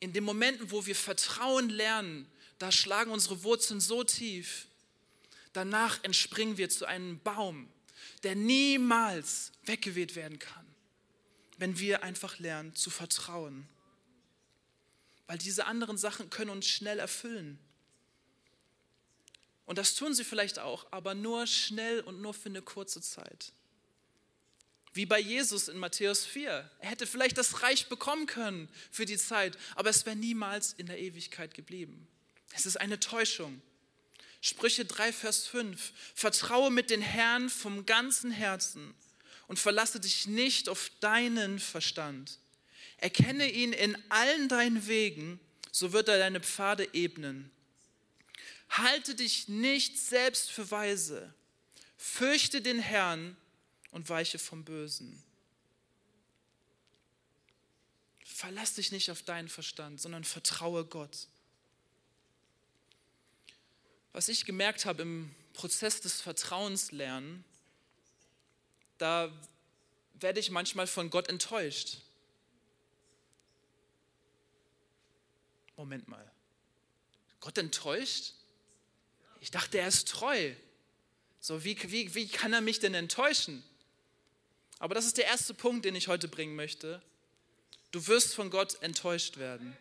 [0.00, 4.66] in den Momenten, wo wir Vertrauen lernen, da schlagen unsere Wurzeln so tief,
[5.54, 7.68] danach entspringen wir zu einem Baum,
[8.22, 10.63] der niemals weggeweht werden kann
[11.58, 13.68] wenn wir einfach lernen zu vertrauen.
[15.26, 17.58] Weil diese anderen Sachen können uns schnell erfüllen.
[19.66, 23.52] Und das tun sie vielleicht auch, aber nur schnell und nur für eine kurze Zeit.
[24.92, 26.70] Wie bei Jesus in Matthäus 4.
[26.78, 30.86] Er hätte vielleicht das Reich bekommen können für die Zeit, aber es wäre niemals in
[30.86, 32.06] der Ewigkeit geblieben.
[32.52, 33.60] Es ist eine Täuschung.
[34.40, 35.92] Sprüche 3, Vers 5.
[36.14, 38.94] Vertraue mit den Herrn vom ganzen Herzen
[39.46, 42.38] und verlasse dich nicht auf deinen Verstand.
[42.98, 47.50] Erkenne ihn in allen deinen Wegen, so wird er deine Pfade ebnen.
[48.70, 51.34] Halte dich nicht selbst für weise.
[51.96, 53.36] Fürchte den Herrn
[53.90, 55.22] und weiche vom Bösen.
[58.24, 61.28] Verlass dich nicht auf deinen Verstand, sondern vertraue Gott.
[64.12, 67.44] Was ich gemerkt habe im Prozess des Vertrauenslernen,
[68.98, 69.32] da
[70.14, 71.98] werde ich manchmal von Gott enttäuscht.
[75.76, 76.30] Moment mal.
[77.40, 78.32] Gott enttäuscht?
[79.40, 80.54] Ich dachte, er ist treu.
[81.40, 83.62] So, wie, wie, wie kann er mich denn enttäuschen?
[84.78, 87.02] Aber das ist der erste Punkt, den ich heute bringen möchte.
[87.90, 89.76] Du wirst von Gott enttäuscht werden.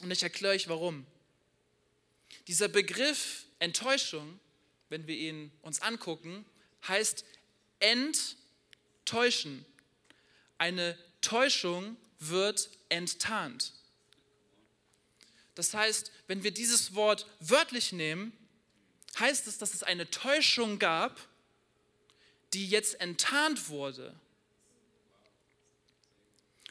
[0.00, 1.06] Und ich erkläre euch warum.
[2.48, 4.40] Dieser Begriff Enttäuschung,
[4.88, 6.44] wenn wir ihn uns angucken,
[6.88, 7.24] heißt
[7.80, 9.64] enttäuschen.
[10.58, 13.72] Eine Täuschung wird enttarnt.
[15.54, 18.32] Das heißt, wenn wir dieses Wort wörtlich nehmen,
[19.18, 21.28] heißt es, dass es eine Täuschung gab,
[22.52, 24.14] die jetzt enttarnt wurde.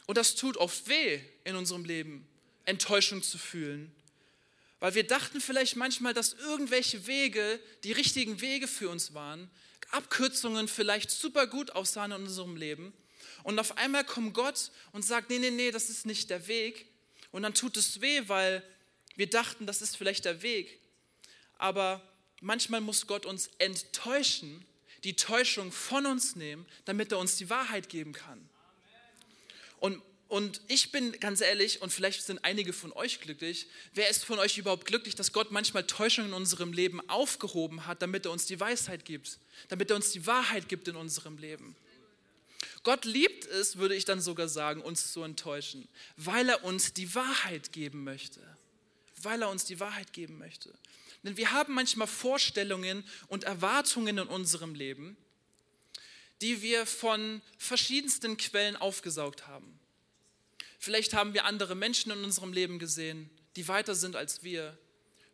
[0.06, 2.26] Und das tut oft weh in unserem Leben,
[2.66, 3.94] Enttäuschung zu fühlen.
[4.80, 9.50] Weil wir dachten vielleicht manchmal, dass irgendwelche Wege die richtigen Wege für uns waren,
[9.94, 12.92] Abkürzungen vielleicht super gut aussahen in unserem Leben.
[13.42, 16.86] Und auf einmal kommt Gott und sagt, nee, nee, nee, das ist nicht der Weg.
[17.30, 18.62] Und dann tut es weh, weil
[19.16, 20.80] wir dachten, das ist vielleicht der Weg.
[21.58, 22.02] Aber
[22.40, 24.64] manchmal muss Gott uns enttäuschen,
[25.04, 28.48] die Täuschung von uns nehmen, damit er uns die Wahrheit geben kann.
[29.78, 34.24] Und, und ich bin ganz ehrlich, und vielleicht sind einige von euch glücklich, wer ist
[34.24, 38.32] von euch überhaupt glücklich, dass Gott manchmal Täuschungen in unserem Leben aufgehoben hat, damit er
[38.32, 41.76] uns die Weisheit gibt, damit er uns die Wahrheit gibt in unserem Leben?
[42.82, 47.14] Gott liebt es, würde ich dann sogar sagen, uns zu enttäuschen, weil er uns die
[47.14, 48.40] Wahrheit geben möchte
[49.24, 50.72] weil er uns die Wahrheit geben möchte.
[51.22, 55.16] Denn wir haben manchmal Vorstellungen und Erwartungen in unserem Leben,
[56.42, 59.80] die wir von verschiedensten Quellen aufgesaugt haben.
[60.84, 64.76] Vielleicht haben wir andere Menschen in unserem Leben gesehen, die weiter sind als wir.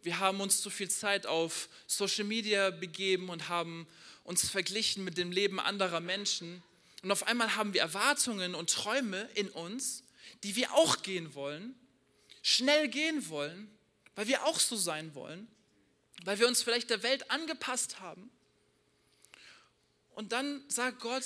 [0.03, 3.87] Wir haben uns zu viel Zeit auf Social Media begeben und haben
[4.25, 6.63] uns verglichen mit dem Leben anderer Menschen.
[7.03, 10.05] Und auf einmal haben wir Erwartungen und Träume in uns,
[10.45, 11.75] die wir auch gehen wollen,
[12.43, 13.71] schnell gehen wollen
[14.21, 15.49] weil wir auch so sein wollen,
[16.25, 18.31] weil wir uns vielleicht der Welt angepasst haben.
[20.15, 21.25] Und dann sagt Gott,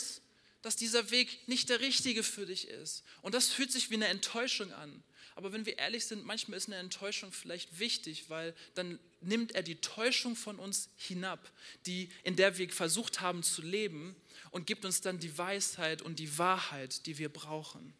[0.65, 3.05] dass dieser Weg nicht der richtige für dich ist.
[3.21, 5.03] Und das fühlt sich wie eine Enttäuschung an.
[5.35, 9.63] Aber wenn wir ehrlich sind, manchmal ist eine Enttäuschung vielleicht wichtig, weil dann nimmt er
[9.63, 11.51] die Täuschung von uns hinab,
[11.85, 14.17] die, in der wir versucht haben zu leben
[14.53, 17.93] und gibt uns dann die Weisheit und die Wahrheit, die wir brauchen.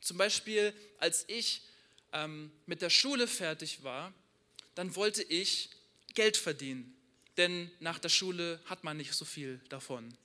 [0.00, 1.62] Zum Beispiel, als ich
[2.14, 4.14] ähm, mit der Schule fertig war,
[4.74, 5.68] dann wollte ich
[6.14, 6.96] Geld verdienen.
[7.36, 10.16] Denn nach der Schule hat man nicht so viel davon.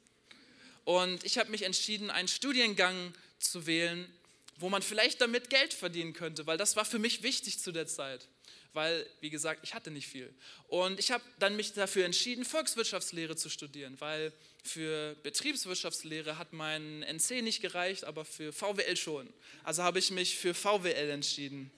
[0.85, 4.11] Und ich habe mich entschieden, einen Studiengang zu wählen,
[4.57, 7.87] wo man vielleicht damit Geld verdienen könnte, weil das war für mich wichtig zu der
[7.87, 8.27] Zeit.
[8.73, 10.33] Weil, wie gesagt, ich hatte nicht viel.
[10.69, 14.31] Und ich habe dann mich dafür entschieden, Volkswirtschaftslehre zu studieren, weil
[14.63, 19.33] für Betriebswirtschaftslehre hat mein NC nicht gereicht, aber für VWL schon.
[19.63, 21.69] Also habe ich mich für VWL entschieden.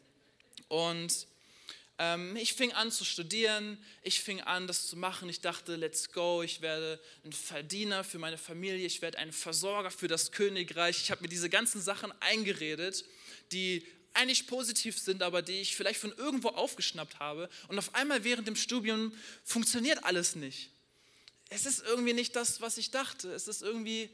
[0.68, 1.26] Und
[2.36, 5.30] ich fing an zu studieren, ich fing an, das zu machen.
[5.30, 9.92] Ich dachte, let's go, ich werde ein Verdiener für meine Familie, ich werde ein Versorger
[9.92, 10.98] für das Königreich.
[10.98, 13.06] Ich habe mir diese ganzen Sachen eingeredet,
[13.52, 17.50] die eigentlich positiv sind, aber die ich vielleicht von irgendwo aufgeschnappt habe.
[17.68, 20.70] Und auf einmal während dem Studium funktioniert alles nicht.
[21.50, 23.32] Es ist irgendwie nicht das, was ich dachte.
[23.32, 24.10] Es ist irgendwie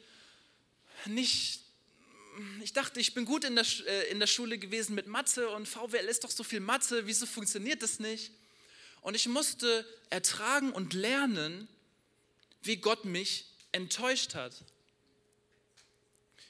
[1.05, 1.61] nicht
[2.61, 5.67] ich dachte, ich bin gut in der, äh, in der Schule gewesen mit Mathe und
[5.67, 8.31] VWL ist doch so viel Mathe, wieso funktioniert das nicht?
[9.01, 11.67] Und ich musste ertragen und lernen,
[12.61, 14.53] wie Gott mich enttäuscht hat.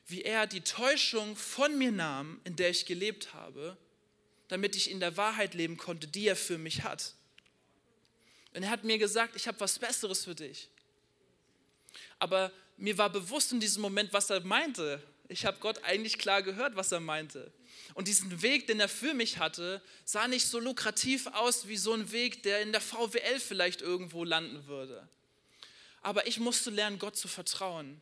[0.07, 3.77] Wie er die Täuschung von mir nahm, in der ich gelebt habe,
[4.47, 7.13] damit ich in der Wahrheit leben konnte, die er für mich hat.
[8.55, 10.69] Und er hat mir gesagt, ich habe was Besseres für dich.
[12.17, 15.03] Aber mir war bewusst in diesem Moment, was er meinte.
[15.31, 17.53] Ich habe Gott eigentlich klar gehört, was er meinte.
[17.93, 21.93] Und diesen Weg, den er für mich hatte, sah nicht so lukrativ aus wie so
[21.93, 25.07] ein Weg, der in der VWL vielleicht irgendwo landen würde.
[26.01, 28.01] Aber ich musste lernen, Gott zu vertrauen,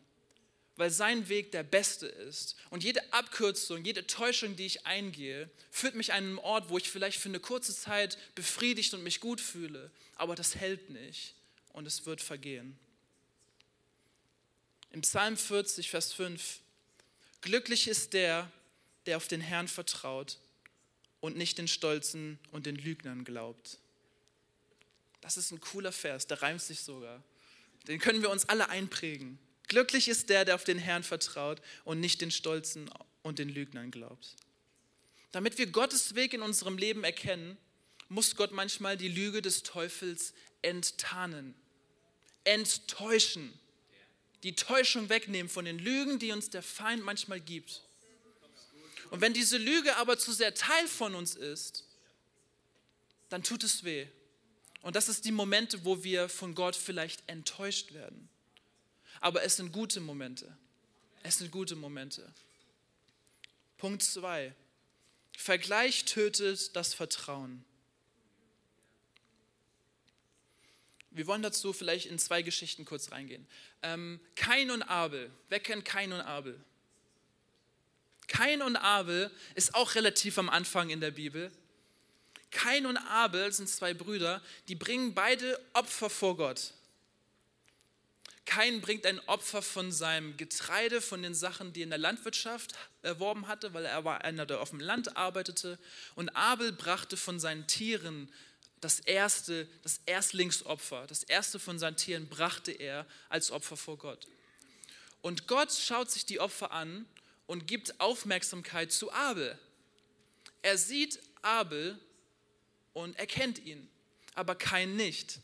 [0.77, 2.55] weil sein Weg der beste ist.
[2.69, 6.89] Und jede Abkürzung, jede Täuschung, die ich eingehe, führt mich an einen Ort, wo ich
[6.89, 9.91] vielleicht für eine kurze Zeit befriedigt und mich gut fühle.
[10.15, 11.35] Aber das hält nicht
[11.73, 12.79] und es wird vergehen.
[14.91, 16.61] Im Psalm 40, Vers 5
[17.41, 18.51] Glücklich ist der,
[19.05, 20.37] der auf den Herrn vertraut
[21.19, 23.79] und nicht den Stolzen und den Lügnern glaubt.
[25.21, 27.23] Das ist ein cooler Vers, der reimt sich sogar.
[27.87, 29.39] Den können wir uns alle einprägen.
[29.67, 32.89] Glücklich ist der, der auf den Herrn vertraut und nicht den Stolzen
[33.23, 34.35] und den Lügnern glaubt.
[35.31, 37.57] Damit wir Gottes Weg in unserem Leben erkennen,
[38.09, 41.53] muss Gott manchmal die Lüge des Teufels enttarnen,
[42.45, 43.53] enttäuschen
[44.43, 47.83] die Täuschung wegnehmen von den Lügen, die uns der Feind manchmal gibt.
[49.09, 51.85] Und wenn diese Lüge aber zu sehr Teil von uns ist,
[53.29, 54.07] dann tut es weh.
[54.81, 58.29] Und das ist die Momente, wo wir von Gott vielleicht enttäuscht werden.
[59.19, 60.55] aber es sind gute Momente.
[61.23, 62.31] Es sind gute Momente.
[63.77, 64.53] Punkt 2.
[65.35, 67.65] Vergleich tötet das Vertrauen.
[71.17, 73.47] Wir wollen dazu vielleicht in zwei Geschichten kurz reingehen.
[73.81, 75.31] Ähm, Kain und Abel.
[75.49, 76.59] Wer kennt Kain und Abel?
[78.27, 81.51] Kain und Abel ist auch relativ am Anfang in der Bibel.
[82.51, 86.73] Kain und Abel sind zwei Brüder, die bringen beide Opfer vor Gott.
[88.45, 92.73] Kain bringt ein Opfer von seinem Getreide, von den Sachen, die er in der Landwirtschaft
[93.01, 95.77] erworben hatte, weil er war einer, der auf dem Land arbeitete.
[96.15, 98.31] Und Abel brachte von seinen Tieren
[98.87, 104.25] das erste, das Erstlingsopfer, das erste von seinen Tieren brachte er als Opfer vor Gott.
[105.21, 107.05] Und Gott schaut sich die Opfer an
[107.47, 109.59] und gibt Aufmerksamkeit zu Abel.
[110.61, 111.99] Er sieht Abel
[112.93, 113.89] und erkennt ihn,
[114.35, 115.39] aber kein nicht.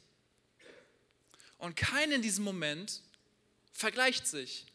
[1.57, 3.01] Und kein in diesem Moment
[3.73, 4.67] vergleicht sich,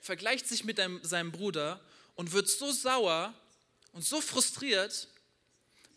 [0.00, 1.80] vergleicht sich mit seinem Bruder
[2.16, 3.32] und wird so sauer
[3.92, 5.06] und so frustriert,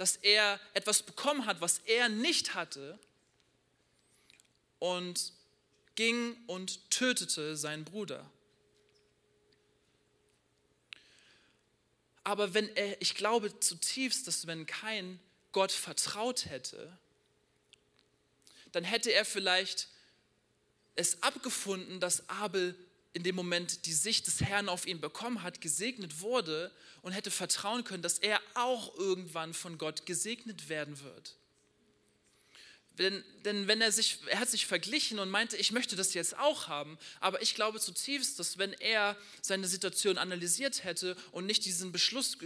[0.03, 2.99] dass er etwas bekommen hat, was er nicht hatte
[4.79, 5.31] und
[5.95, 8.29] ging und tötete seinen Bruder.
[12.25, 15.21] Aber wenn er, ich glaube zutiefst, dass wenn kein
[15.53, 16.97] Gott vertraut hätte,
[18.73, 19.87] dann hätte er vielleicht
[20.97, 22.75] es abgefunden, dass Abel
[23.13, 26.71] in dem Moment die Sicht des Herrn auf ihn bekommen hat, gesegnet wurde
[27.01, 31.35] und hätte vertrauen können, dass er auch irgendwann von Gott gesegnet werden wird.
[32.99, 36.37] Denn, denn wenn er sich, er hat sich verglichen und meinte, ich möchte das jetzt
[36.37, 41.65] auch haben, aber ich glaube zutiefst, dass wenn er seine Situation analysiert hätte und nicht
[41.65, 42.37] diesen Beschluss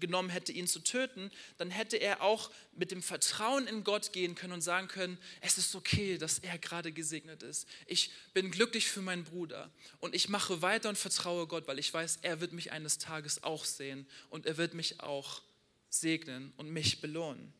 [0.00, 4.34] genommen hätte, ihn zu töten, dann hätte er auch mit dem Vertrauen in Gott gehen
[4.34, 7.66] können und sagen können, es ist okay, dass er gerade gesegnet ist.
[7.86, 11.92] Ich bin glücklich für meinen Bruder und ich mache weiter und vertraue Gott, weil ich
[11.92, 15.42] weiß, er wird mich eines Tages auch sehen und er wird mich auch
[15.90, 17.52] segnen und mich belohnen.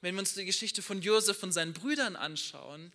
[0.00, 2.92] Wenn wir uns die Geschichte von Josef und seinen Brüdern anschauen,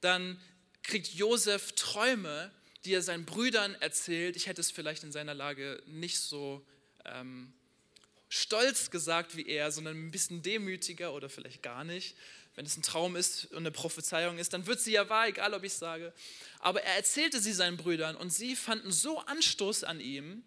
[0.00, 0.40] dann
[0.82, 2.50] kriegt Josef Träume,
[2.84, 4.36] die er seinen Brüdern erzählt.
[4.36, 6.64] Ich hätte es vielleicht in seiner Lage nicht so
[7.04, 7.52] ähm,
[8.30, 12.16] stolz gesagt wie er, sondern ein bisschen demütiger oder vielleicht gar nicht.
[12.54, 15.52] Wenn es ein Traum ist und eine Prophezeiung ist, dann wird sie ja wahr, egal
[15.52, 16.12] ob ich sage.
[16.60, 20.42] Aber er erzählte sie seinen Brüdern und sie fanden so Anstoß an ihm,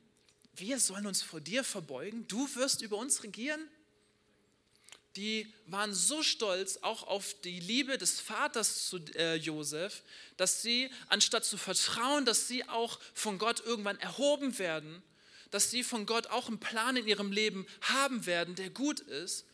[0.56, 3.62] wir sollen uns vor dir verbeugen, du wirst über uns regieren.
[5.16, 10.04] Die waren so stolz auch auf die Liebe des Vaters zu äh, Josef,
[10.38, 15.04] dass sie, anstatt zu vertrauen, dass sie auch von Gott irgendwann erhoben werden,
[15.54, 19.46] dass sie von Gott auch einen Plan in ihrem Leben haben werden, der gut ist,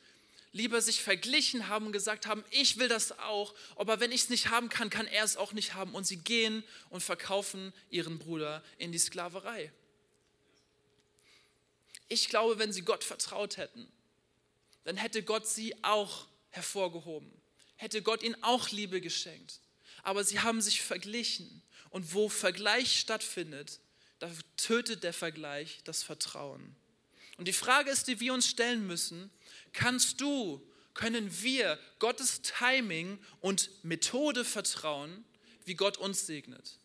[0.53, 4.29] lieber sich verglichen haben und gesagt haben, ich will das auch, aber wenn ich es
[4.29, 5.93] nicht haben kann, kann er es auch nicht haben.
[5.93, 9.73] Und sie gehen und verkaufen ihren Bruder in die Sklaverei.
[12.07, 13.85] Ich glaube, wenn sie Gott vertraut hätten,
[14.85, 17.29] dann hätte Gott sie auch hervorgehoben,
[17.75, 19.59] hätte Gott ihnen auch Liebe geschenkt.
[20.03, 21.61] Aber sie haben sich verglichen.
[21.89, 23.81] Und wo Vergleich stattfindet,
[24.19, 26.75] da tötet der Vergleich das Vertrauen.
[27.37, 29.31] Und die Frage ist, die wir uns stellen müssen,
[29.71, 30.61] kannst du,
[30.93, 35.23] können wir Gottes Timing und Methode vertrauen,
[35.63, 36.77] wie Gott uns segnet?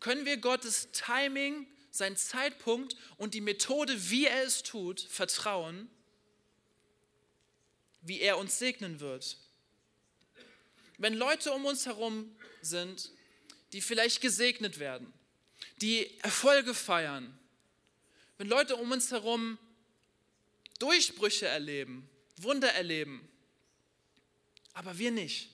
[0.00, 5.90] Können wir Gottes Timing, sein Zeitpunkt und die Methode, wie er es tut, vertrauen,
[8.00, 9.36] wie er uns segnen wird?
[10.96, 13.10] Wenn Leute um uns herum sind,
[13.72, 15.12] die vielleicht gesegnet werden,
[15.80, 17.38] die Erfolge feiern,
[18.38, 19.58] wenn Leute um uns herum
[20.78, 23.28] Durchbrüche erleben, Wunder erleben,
[24.72, 25.50] aber wir nicht,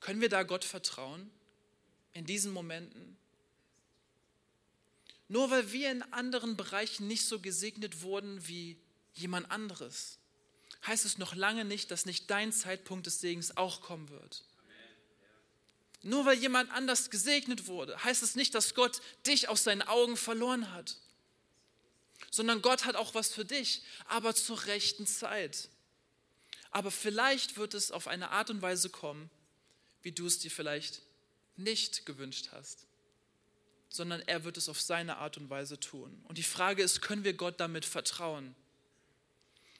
[0.00, 1.30] können wir da Gott vertrauen
[2.12, 3.16] in diesen Momenten?
[5.28, 8.78] Nur weil wir in anderen Bereichen nicht so gesegnet wurden wie
[9.14, 10.18] jemand anderes,
[10.86, 14.44] heißt es noch lange nicht, dass nicht dein Zeitpunkt des Segens auch kommen wird.
[16.02, 20.16] Nur weil jemand anders gesegnet wurde, heißt es nicht, dass Gott dich aus seinen Augen
[20.16, 20.96] verloren hat,
[22.30, 25.68] sondern Gott hat auch was für dich, aber zur rechten Zeit.
[26.70, 29.30] Aber vielleicht wird es auf eine Art und Weise kommen,
[30.02, 31.02] wie du es dir vielleicht
[31.56, 32.86] nicht gewünscht hast,
[33.88, 36.22] sondern er wird es auf seine Art und Weise tun.
[36.28, 38.54] Und die Frage ist, können wir Gott damit vertrauen,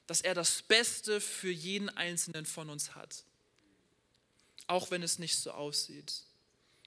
[0.06, 3.24] dass er das Beste für jeden Einzelnen von uns hat?
[4.66, 6.22] Auch wenn es nicht so aussieht.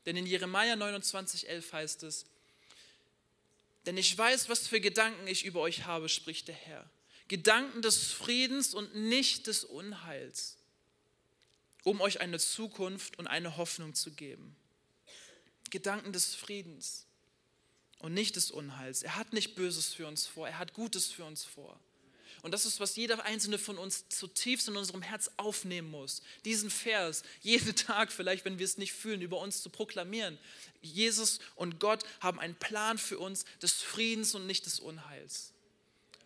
[0.06, 2.26] Denn in Jeremia 29,11 heißt es,
[3.86, 6.90] denn ich weiß, was für Gedanken ich über euch habe, spricht der Herr.
[7.28, 10.58] Gedanken des Friedens und nicht des Unheils,
[11.84, 14.56] um euch eine Zukunft und eine Hoffnung zu geben.
[15.70, 17.06] Gedanken des Friedens
[18.00, 19.04] und nicht des Unheils.
[19.04, 21.80] Er hat nicht Böses für uns vor, er hat Gutes für uns vor.
[22.42, 26.22] Und das ist, was jeder einzelne von uns zutiefst in unserem Herz aufnehmen muss.
[26.46, 30.38] Diesen Vers jeden Tag, vielleicht wenn wir es nicht fühlen, über uns zu proklamieren.
[30.82, 35.52] Jesus und Gott haben einen Plan für uns des Friedens und nicht des Unheils.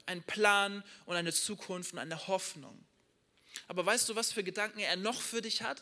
[0.05, 2.77] Ein Plan und eine Zukunft und eine Hoffnung.
[3.67, 5.81] Aber weißt du, was für Gedanken er noch für dich hat?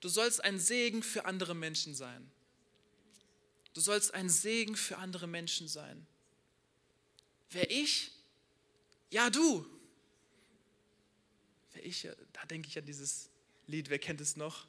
[0.00, 2.30] Du sollst ein Segen für andere Menschen sein.
[3.74, 6.06] Du sollst ein Segen für andere Menschen sein.
[7.50, 8.12] Wer ich?
[9.10, 9.64] Ja, du.
[11.82, 12.06] Ich?
[12.32, 13.30] Da denke ich an dieses
[13.66, 14.66] Lied, wer kennt es noch?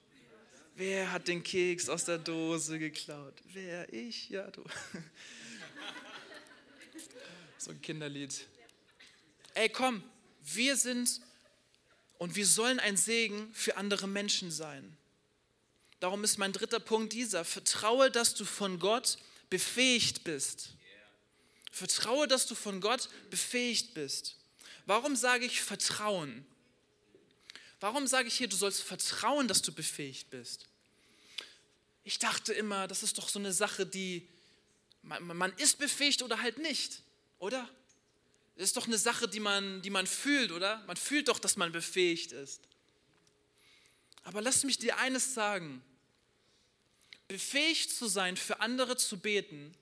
[0.75, 3.33] Wer hat den Keks aus der Dose geklaut?
[3.51, 4.29] Wer ich?
[4.29, 4.63] Ja, du.
[7.61, 8.47] So ein Kinderlied.
[9.53, 10.01] Ey, komm,
[10.43, 11.19] wir sind
[12.17, 14.95] und wir sollen ein Segen für andere Menschen sein.
[15.99, 17.43] Darum ist mein dritter Punkt dieser.
[17.43, 19.17] Vertraue, dass du von Gott
[19.49, 20.69] befähigt bist.
[21.71, 24.37] Vertraue, dass du von Gott befähigt bist.
[24.85, 26.45] Warum sage ich Vertrauen?
[27.79, 30.67] Warum sage ich hier, du sollst vertrauen, dass du befähigt bist?
[32.03, 34.27] Ich dachte immer, das ist doch so eine Sache, die
[35.01, 37.01] man, man ist befähigt oder halt nicht,
[37.37, 37.69] oder?
[38.55, 40.83] Das ist doch eine Sache, die man, die man fühlt, oder?
[40.87, 42.61] Man fühlt doch, dass man befähigt ist.
[44.23, 45.81] Aber lass mich dir eines sagen.
[47.29, 49.73] Befähigt zu sein, für andere zu beten,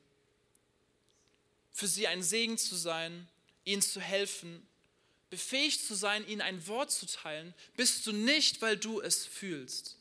[1.77, 3.27] für sie ein Segen zu sein,
[3.63, 4.65] ihnen zu helfen,
[5.29, 9.95] befähigt zu sein, ihnen ein Wort zu teilen, bist du nicht, weil du es fühlst.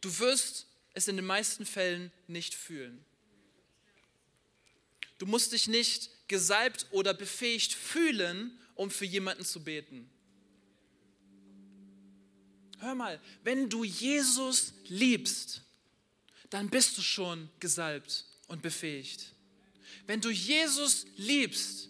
[0.00, 3.04] Du wirst es in den meisten Fällen nicht fühlen.
[5.18, 10.08] Du musst dich nicht gesalbt oder befähigt fühlen, um für jemanden zu beten.
[12.78, 15.60] Hör mal, wenn du Jesus liebst,
[16.48, 19.34] dann bist du schon gesalbt und befähigt.
[20.06, 21.88] Wenn du Jesus liebst,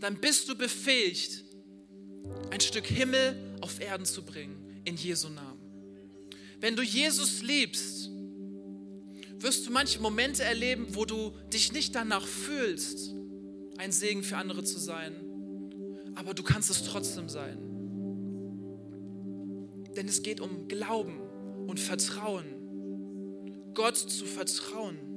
[0.00, 1.44] dann bist du befähigt,
[2.50, 5.60] ein Stück Himmel auf Erden zu bringen, in Jesu Namen.
[6.58, 8.10] Wenn du Jesus liebst,
[9.38, 13.14] wirst du manche Momente erleben, wo du dich nicht danach fühlst,
[13.78, 15.14] ein Segen für andere zu sein,
[16.14, 17.58] aber du kannst es trotzdem sein.
[19.96, 21.18] Denn es geht um Glauben
[21.66, 22.46] und Vertrauen.
[23.74, 25.09] Gott zu vertrauen.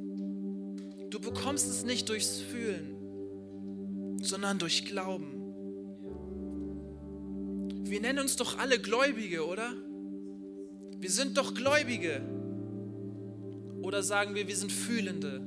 [1.23, 2.97] Du bekommst es nicht durchs Fühlen,
[4.21, 5.31] sondern durch Glauben.
[7.85, 9.71] Wir nennen uns doch alle Gläubige, oder?
[10.97, 12.21] Wir sind doch Gläubige.
[13.81, 15.39] Oder sagen wir, wir sind Fühlende?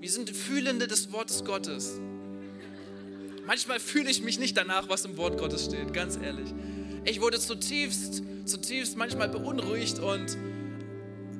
[0.00, 2.00] Wir sind Fühlende des Wortes Gottes.
[3.46, 6.48] Manchmal fühle ich mich nicht danach, was im Wort Gottes steht, ganz ehrlich.
[7.04, 10.38] Ich wurde zutiefst, zutiefst manchmal beunruhigt und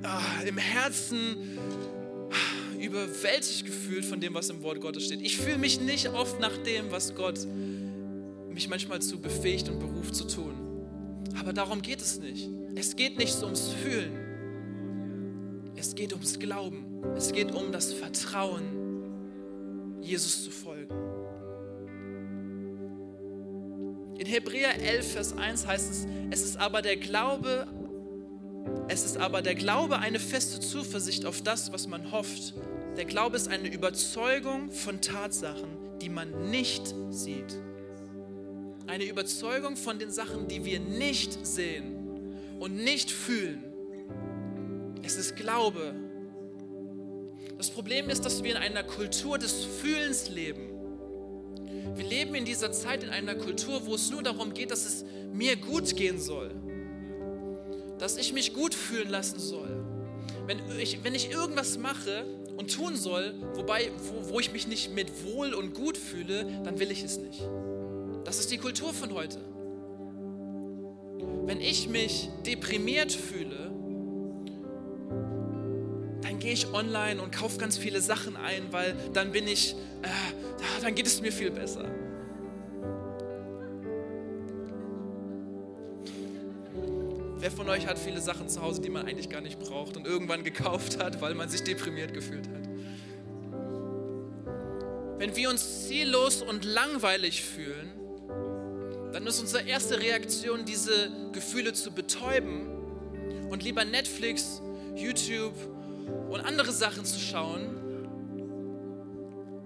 [0.03, 1.37] ah, im Herzen
[2.81, 5.23] überwältigt gefühlt von dem, was im Wort Gottes steht.
[5.23, 7.39] Ich fühle mich nicht oft nach dem, was Gott
[8.51, 10.55] mich manchmal zu befähigt und beruft zu tun.
[11.39, 12.49] Aber darum geht es nicht.
[12.75, 14.13] Es geht nicht ums Fühlen.
[15.77, 16.85] Es geht ums Glauben.
[17.17, 18.63] Es geht um das Vertrauen,
[20.01, 20.95] Jesus zu folgen.
[24.19, 27.67] In Hebräer 11, Vers 1 heißt es, es ist aber der Glaube,
[28.89, 32.55] es ist aber der Glaube eine feste Zuversicht auf das, was man hofft
[32.97, 37.57] der Glaube ist eine Überzeugung von Tatsachen, die man nicht sieht.
[38.87, 41.97] Eine Überzeugung von den Sachen, die wir nicht sehen
[42.61, 43.65] und nicht fühlen.
[45.03, 45.95] Es ist Glaube.
[47.57, 50.69] Das Problem ist, dass wir in einer Kultur des Fühlens leben.
[51.95, 55.07] Wir leben in dieser Zeit in einer Kultur, wo es nur darum geht, dass es
[55.33, 56.55] mir gut gehen soll.
[58.03, 59.85] Dass ich mich gut fühlen lassen soll.
[60.49, 62.25] Wenn ich, wenn ich irgendwas mache,
[62.57, 66.79] und tun soll, wobei, wo, wo ich mich nicht mit wohl und gut fühle, dann
[66.79, 67.43] will ich es nicht.
[68.25, 69.39] Das ist die Kultur von heute.
[71.45, 73.71] Wenn ich mich deprimiert fühle,
[76.23, 80.83] dann gehe ich online und kaufe ganz viele Sachen ein, weil dann bin ich, äh,
[80.83, 81.85] dann geht es mir viel besser.
[87.43, 90.07] Wer von euch hat viele Sachen zu Hause, die man eigentlich gar nicht braucht und
[90.07, 92.69] irgendwann gekauft hat, weil man sich deprimiert gefühlt hat?
[95.19, 97.91] Wenn wir uns ziellos und langweilig fühlen,
[99.13, 102.69] dann ist unsere erste Reaktion, diese Gefühle zu betäuben
[103.51, 104.63] und lieber Netflix,
[104.95, 105.57] YouTube
[106.31, 107.77] und andere Sachen zu schauen,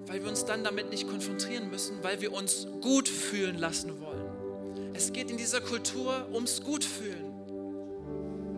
[0.07, 4.95] weil wir uns dann damit nicht konfrontieren müssen, weil wir uns gut fühlen lassen wollen.
[4.95, 7.26] Es geht in dieser Kultur ums Gutfühlen.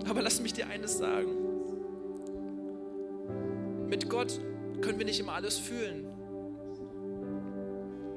[0.07, 1.30] Aber lass mich dir eines sagen.
[3.88, 4.40] Mit Gott
[4.80, 6.07] können wir nicht immer alles fühlen.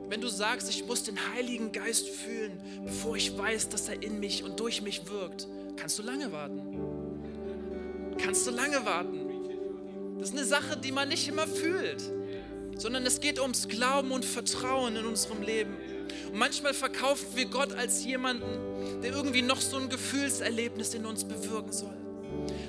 [0.09, 4.19] Wenn du sagst, ich muss den Heiligen Geist fühlen, bevor ich weiß, dass er in
[4.19, 6.61] mich und durch mich wirkt, kannst du lange warten.
[8.17, 9.31] Kannst du lange warten.
[10.19, 12.03] Das ist eine Sache, die man nicht immer fühlt,
[12.75, 15.77] sondern es geht ums Glauben und Vertrauen in unserem Leben.
[16.31, 21.23] Und manchmal verkaufen wir Gott als jemanden, der irgendwie noch so ein Gefühlserlebnis in uns
[21.23, 21.97] bewirken soll.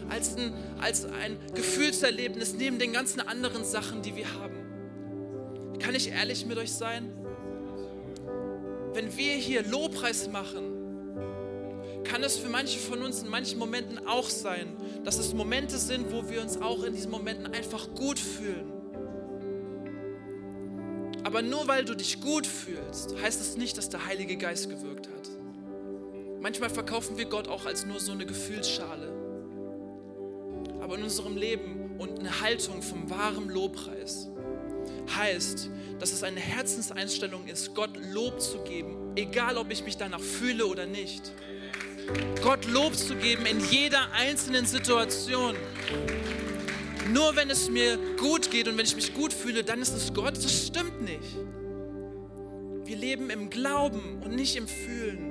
[0.09, 4.57] Als ein, als ein Gefühlserlebnis neben den ganzen anderen Sachen, die wir haben.
[5.78, 7.11] Kann ich ehrlich mit euch sein?
[8.93, 10.82] Wenn wir hier Lobpreis machen,
[12.05, 16.12] kann es für manche von uns in manchen Momenten auch sein, dass es Momente sind,
[16.12, 18.72] wo wir uns auch in diesen Momenten einfach gut fühlen.
[21.33, 24.68] Aber nur weil du dich gut fühlst, heißt es das nicht, dass der Heilige Geist
[24.68, 25.30] gewirkt hat.
[26.43, 29.11] Manchmal verkaufen wir Gott auch als nur so eine Gefühlsschale.
[30.83, 34.28] Aber in unserem Leben und eine Haltung vom wahren Lobpreis
[35.16, 40.20] heißt, dass es eine Herzenseinstellung ist, Gott Lob zu geben, egal ob ich mich danach
[40.20, 41.33] fühle oder nicht.
[42.43, 45.57] Gott Lob zu geben in jeder einzelnen Situation.
[47.11, 50.15] Nur wenn es mir gut geht und wenn ich mich gut fühle, dann ist es
[50.15, 50.37] Gott.
[50.37, 51.37] Das stimmt nicht.
[52.85, 55.29] Wir leben im Glauben und nicht im Fühlen.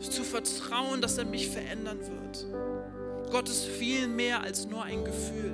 [0.00, 2.46] Zu vertrauen, dass er mich verändern wird.
[3.30, 5.52] Gott ist viel mehr als nur ein Gefühl.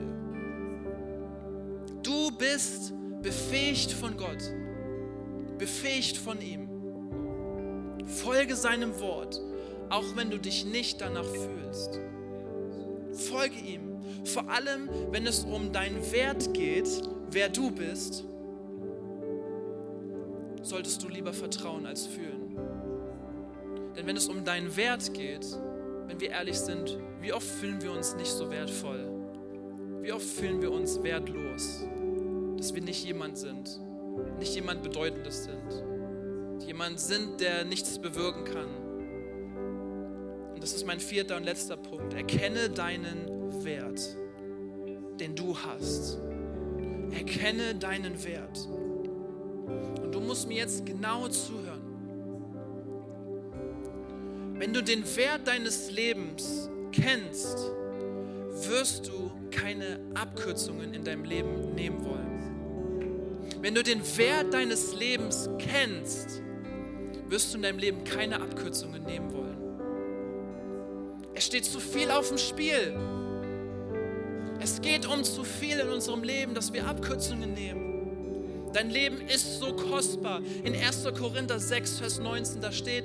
[2.03, 4.43] Du bist befähigt von Gott,
[5.59, 6.69] befähigt von ihm.
[8.07, 9.41] Folge seinem Wort,
[9.89, 12.01] auch wenn du dich nicht danach fühlst.
[13.13, 16.89] Folge ihm, vor allem wenn es um deinen Wert geht,
[17.31, 18.25] wer du bist,
[20.63, 22.59] solltest du lieber vertrauen als fühlen.
[23.97, 25.47] Denn wenn es um deinen Wert geht,
[26.07, 29.07] wenn wir ehrlich sind, wie oft fühlen wir uns nicht so wertvoll?
[30.03, 31.85] Wie oft fühlen wir uns wertlos?
[32.57, 33.81] Dass wir nicht jemand sind,
[34.39, 38.69] nicht jemand Bedeutendes sind, jemand sind, der nichts bewirken kann.
[40.61, 42.13] Und das ist mein vierter und letzter Punkt.
[42.13, 44.15] Erkenne deinen Wert,
[45.19, 46.19] den du hast.
[47.13, 48.69] Erkenne deinen Wert.
[50.03, 51.81] Und du musst mir jetzt genau zuhören.
[54.59, 57.57] Wenn du den Wert deines Lebens kennst,
[58.69, 63.49] wirst du keine Abkürzungen in deinem Leben nehmen wollen.
[63.63, 66.43] Wenn du den Wert deines Lebens kennst,
[67.29, 69.60] wirst du in deinem Leben keine Abkürzungen nehmen wollen.
[71.35, 72.97] Es steht zu viel auf dem Spiel.
[74.61, 78.71] Es geht um zu viel in unserem Leben, dass wir Abkürzungen nehmen.
[78.73, 80.43] Dein Leben ist so kostbar.
[80.63, 81.05] In 1.
[81.19, 83.05] Korinther 6, Vers 19, da steht,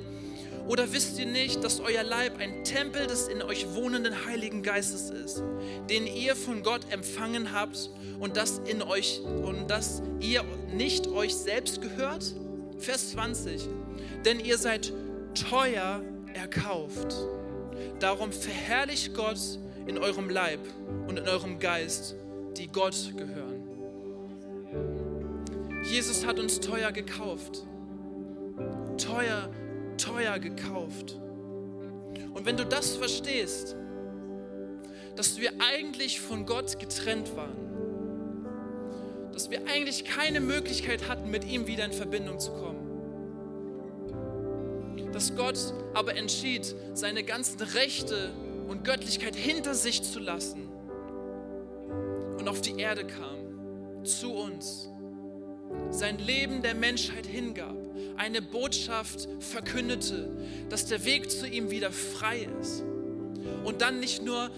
[0.68, 5.10] oder wisst ihr nicht, dass euer Leib ein Tempel des in euch wohnenden Heiligen Geistes
[5.10, 5.42] ist,
[5.88, 11.34] den ihr von Gott empfangen habt und das in euch und dass ihr nicht euch
[11.34, 12.34] selbst gehört?
[12.78, 13.68] Vers 20.
[14.24, 14.92] Denn ihr seid
[15.34, 16.02] teuer
[16.34, 17.14] erkauft.
[18.00, 19.38] Darum verherrlicht Gott
[19.86, 20.60] in eurem Leib
[21.08, 22.14] und in eurem Geist,
[22.56, 23.62] die Gott gehören.
[25.90, 27.64] Jesus hat uns teuer gekauft.
[28.98, 29.50] Teuer
[29.96, 31.18] teuer gekauft.
[32.34, 33.76] Und wenn du das verstehst,
[35.16, 37.56] dass wir eigentlich von Gott getrennt waren,
[39.32, 42.85] dass wir eigentlich keine Möglichkeit hatten, mit ihm wieder in Verbindung zu kommen,
[45.16, 45.58] dass Gott
[45.94, 48.34] aber entschied, seine ganzen Rechte
[48.68, 50.68] und Göttlichkeit hinter sich zu lassen
[52.38, 54.90] und auf die Erde kam, zu uns,
[55.88, 57.74] sein Leben der Menschheit hingab
[58.18, 60.36] eine Botschaft verkündete,
[60.68, 62.84] dass der Weg zu ihm wieder frei ist.
[63.64, 64.50] Und dann nicht nur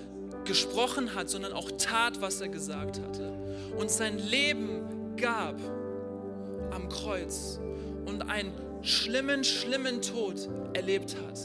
[0.45, 3.33] gesprochen hat, sondern auch tat, was er gesagt hatte.
[3.77, 5.61] Und sein Leben gab
[6.73, 7.61] am Kreuz
[8.09, 8.53] und einen
[8.83, 11.39] schlimmen, schlimmen Tod erlebt hat.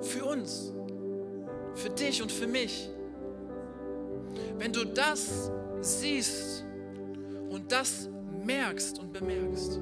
[0.00, 0.72] Für uns,
[1.74, 2.88] für dich und für mich.
[4.58, 5.50] Wenn du das
[5.80, 6.64] siehst
[7.50, 8.08] und das
[8.44, 9.80] merkst und bemerkst,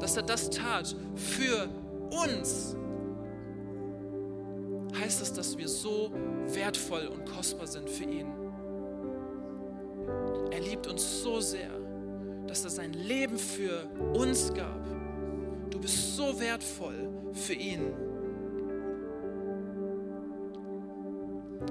[0.00, 1.68] dass er das tat für
[2.10, 2.76] uns,
[5.00, 6.10] heißt es, dass wir so
[6.46, 8.26] wertvoll und kostbar sind für ihn.
[10.50, 11.77] Er liebt uns so sehr,
[12.48, 14.84] dass er sein Leben für uns gab.
[15.70, 17.92] Du bist so wertvoll für ihn.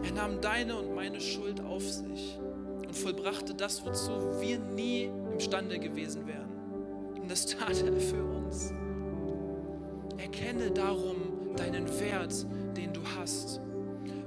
[0.03, 2.39] Er nahm deine und meine Schuld auf sich
[2.85, 6.49] und vollbrachte das, wozu wir nie imstande gewesen wären.
[7.19, 8.71] Und das tat er für uns.
[10.17, 11.15] Erkenne darum
[11.55, 13.61] deinen Wert, den du hast.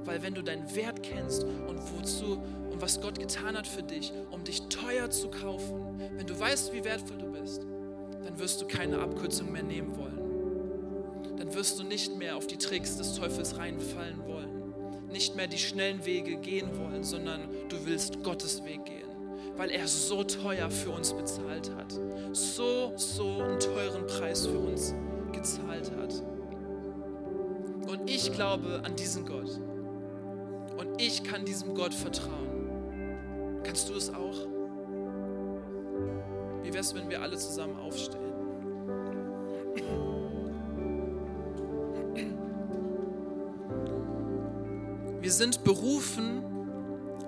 [0.05, 2.41] Weil wenn du deinen Wert kennst und wozu
[2.71, 6.73] und was Gott getan hat für dich, um dich teuer zu kaufen, wenn du weißt,
[6.73, 7.65] wie wertvoll du bist,
[8.23, 11.37] dann wirst du keine Abkürzung mehr nehmen wollen.
[11.37, 15.09] Dann wirst du nicht mehr auf die Tricks des Teufels reinfallen wollen.
[15.11, 19.01] Nicht mehr die schnellen Wege gehen wollen, sondern du willst Gottes Weg gehen
[19.57, 21.99] weil er so teuer für uns bezahlt hat.
[22.33, 24.93] So, so einen teuren Preis für uns
[25.31, 26.23] gezahlt hat.
[27.87, 29.59] Und ich glaube an diesen Gott.
[30.81, 33.61] Und ich kann diesem Gott vertrauen.
[33.63, 34.47] Kannst du es auch?
[36.63, 38.19] Wie wäre es, wenn wir alle zusammen aufstehen?
[45.19, 46.43] Wir sind berufen,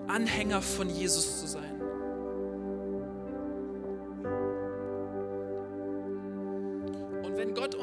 [0.08, 1.70] Anhänger von Jesus zu sein.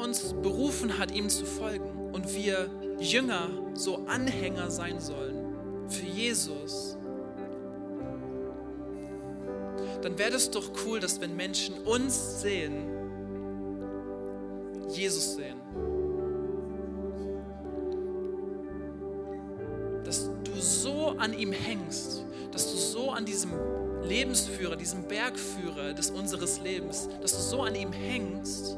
[0.01, 2.69] uns berufen hat, ihm zu folgen und wir
[2.99, 5.40] Jünger, so Anhänger sein sollen
[5.91, 6.97] für Jesus,
[10.01, 12.87] dann wäre es doch cool, dass wenn Menschen uns sehen,
[14.89, 15.57] Jesus sehen.
[20.03, 23.51] Dass du so an ihm hängst, dass du so an diesem
[24.03, 28.77] Lebensführer, diesem Bergführer des unseres Lebens, dass du so an ihm hängst,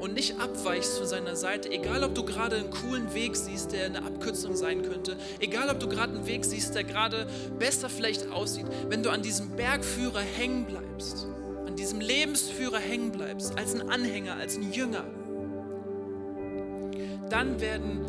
[0.00, 3.86] und nicht abweichst von seiner Seite, egal ob du gerade einen coolen Weg siehst, der
[3.86, 7.26] eine Abkürzung sein könnte, egal ob du gerade einen Weg siehst, der gerade
[7.58, 11.26] besser vielleicht aussieht, wenn du an diesem Bergführer hängen bleibst,
[11.66, 15.04] an diesem Lebensführer hängen bleibst, als ein Anhänger, als ein Jünger,
[17.30, 18.00] dann werden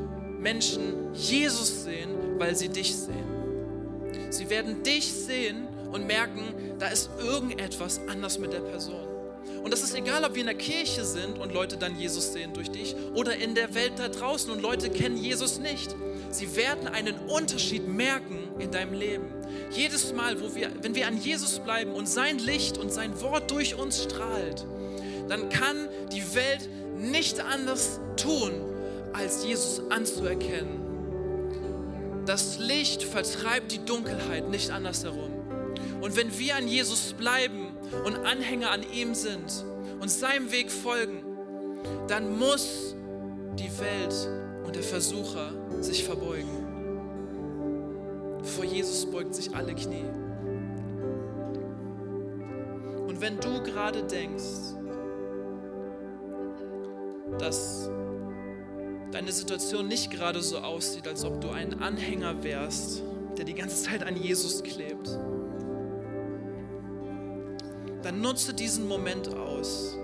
[0.42, 3.34] Menschen Jesus sehen, weil sie dich sehen.
[4.30, 6.44] Sie werden dich sehen und merken,
[6.80, 9.13] da ist irgendetwas anders mit der Person.
[9.64, 12.54] Und das ist egal, ob wir in der Kirche sind und Leute dann Jesus sehen
[12.54, 15.96] durch dich oder in der Welt da draußen und Leute kennen Jesus nicht.
[16.32, 19.26] Sie werden einen Unterschied merken in deinem Leben.
[19.72, 23.52] Jedes Mal, wo wir, wenn wir an Jesus bleiben und sein Licht und sein Wort
[23.52, 24.66] durch uns strahlt,
[25.30, 28.52] dann kann die Welt nicht anders tun,
[29.14, 30.82] als Jesus anzuerkennen.
[32.26, 35.32] Das Licht vertreibt die Dunkelheit nicht andersherum.
[36.02, 37.68] Und wenn wir an Jesus bleiben
[38.06, 39.66] und Anhänger an ihm sind
[40.00, 41.24] und seinem Weg folgen,
[42.08, 42.96] dann muss
[43.58, 44.30] die Welt
[44.66, 46.64] und der Versucher sich verbeugen.
[48.44, 50.06] Vor Jesus beugt sich alle Knie.
[53.08, 54.74] Und wenn du gerade denkst,
[57.40, 57.90] dass
[59.12, 63.04] deine Situation nicht gerade so aussieht, als ob du ein Anhänger wärst,
[63.38, 65.18] der die ganze Zeit an Jesus klebt,
[68.04, 69.98] dann nutze diesen Moment aus,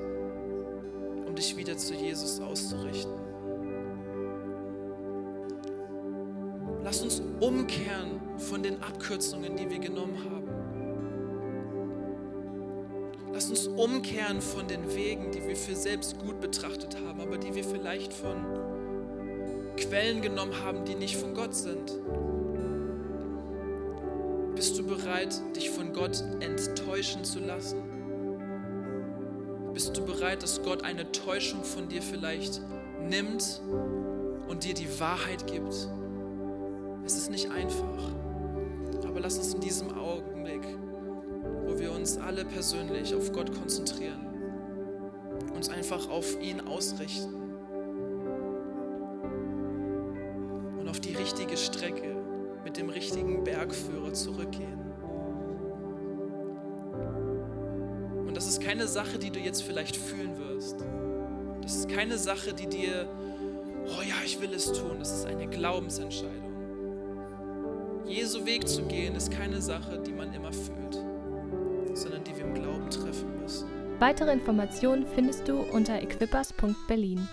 [1.28, 3.12] um dich wieder zu Jesus auszurichten.
[6.84, 10.48] Lass uns umkehren von den Abkürzungen, die wir genommen haben.
[13.34, 17.54] Lass uns umkehren von den Wegen, die wir für selbst gut betrachtet haben, aber die
[17.54, 18.38] wir vielleicht von
[19.78, 22.00] Quellen genommen haben, die nicht von Gott sind.
[24.56, 27.89] Bist du bereit, dich von Gott enttäuschen zu lassen?
[29.80, 32.60] Bist du bereit, dass Gott eine Täuschung von dir vielleicht
[33.02, 33.62] nimmt
[34.50, 35.74] und dir die Wahrheit gibt?
[37.06, 38.12] Es ist nicht einfach,
[39.08, 40.68] aber lass uns in diesem Augenblick,
[41.66, 44.28] wo wir uns alle persönlich auf Gott konzentrieren,
[45.56, 47.34] uns einfach auf ihn ausrichten
[50.78, 52.18] und auf die richtige Strecke
[52.66, 54.89] mit dem richtigen Bergführer zurückgehen.
[58.70, 60.86] Keine Sache, die du jetzt vielleicht fühlen wirst.
[61.64, 63.10] Das ist keine Sache, die dir,
[63.88, 64.98] oh ja, ich will es tun.
[65.00, 66.54] Das ist eine Glaubensentscheidung.
[68.06, 71.04] Jesu Weg zu gehen ist keine Sache, die man immer fühlt,
[71.96, 73.68] sondern die wir im Glauben treffen müssen.
[73.98, 77.28] Weitere Informationen findest du unter equippers.berlin.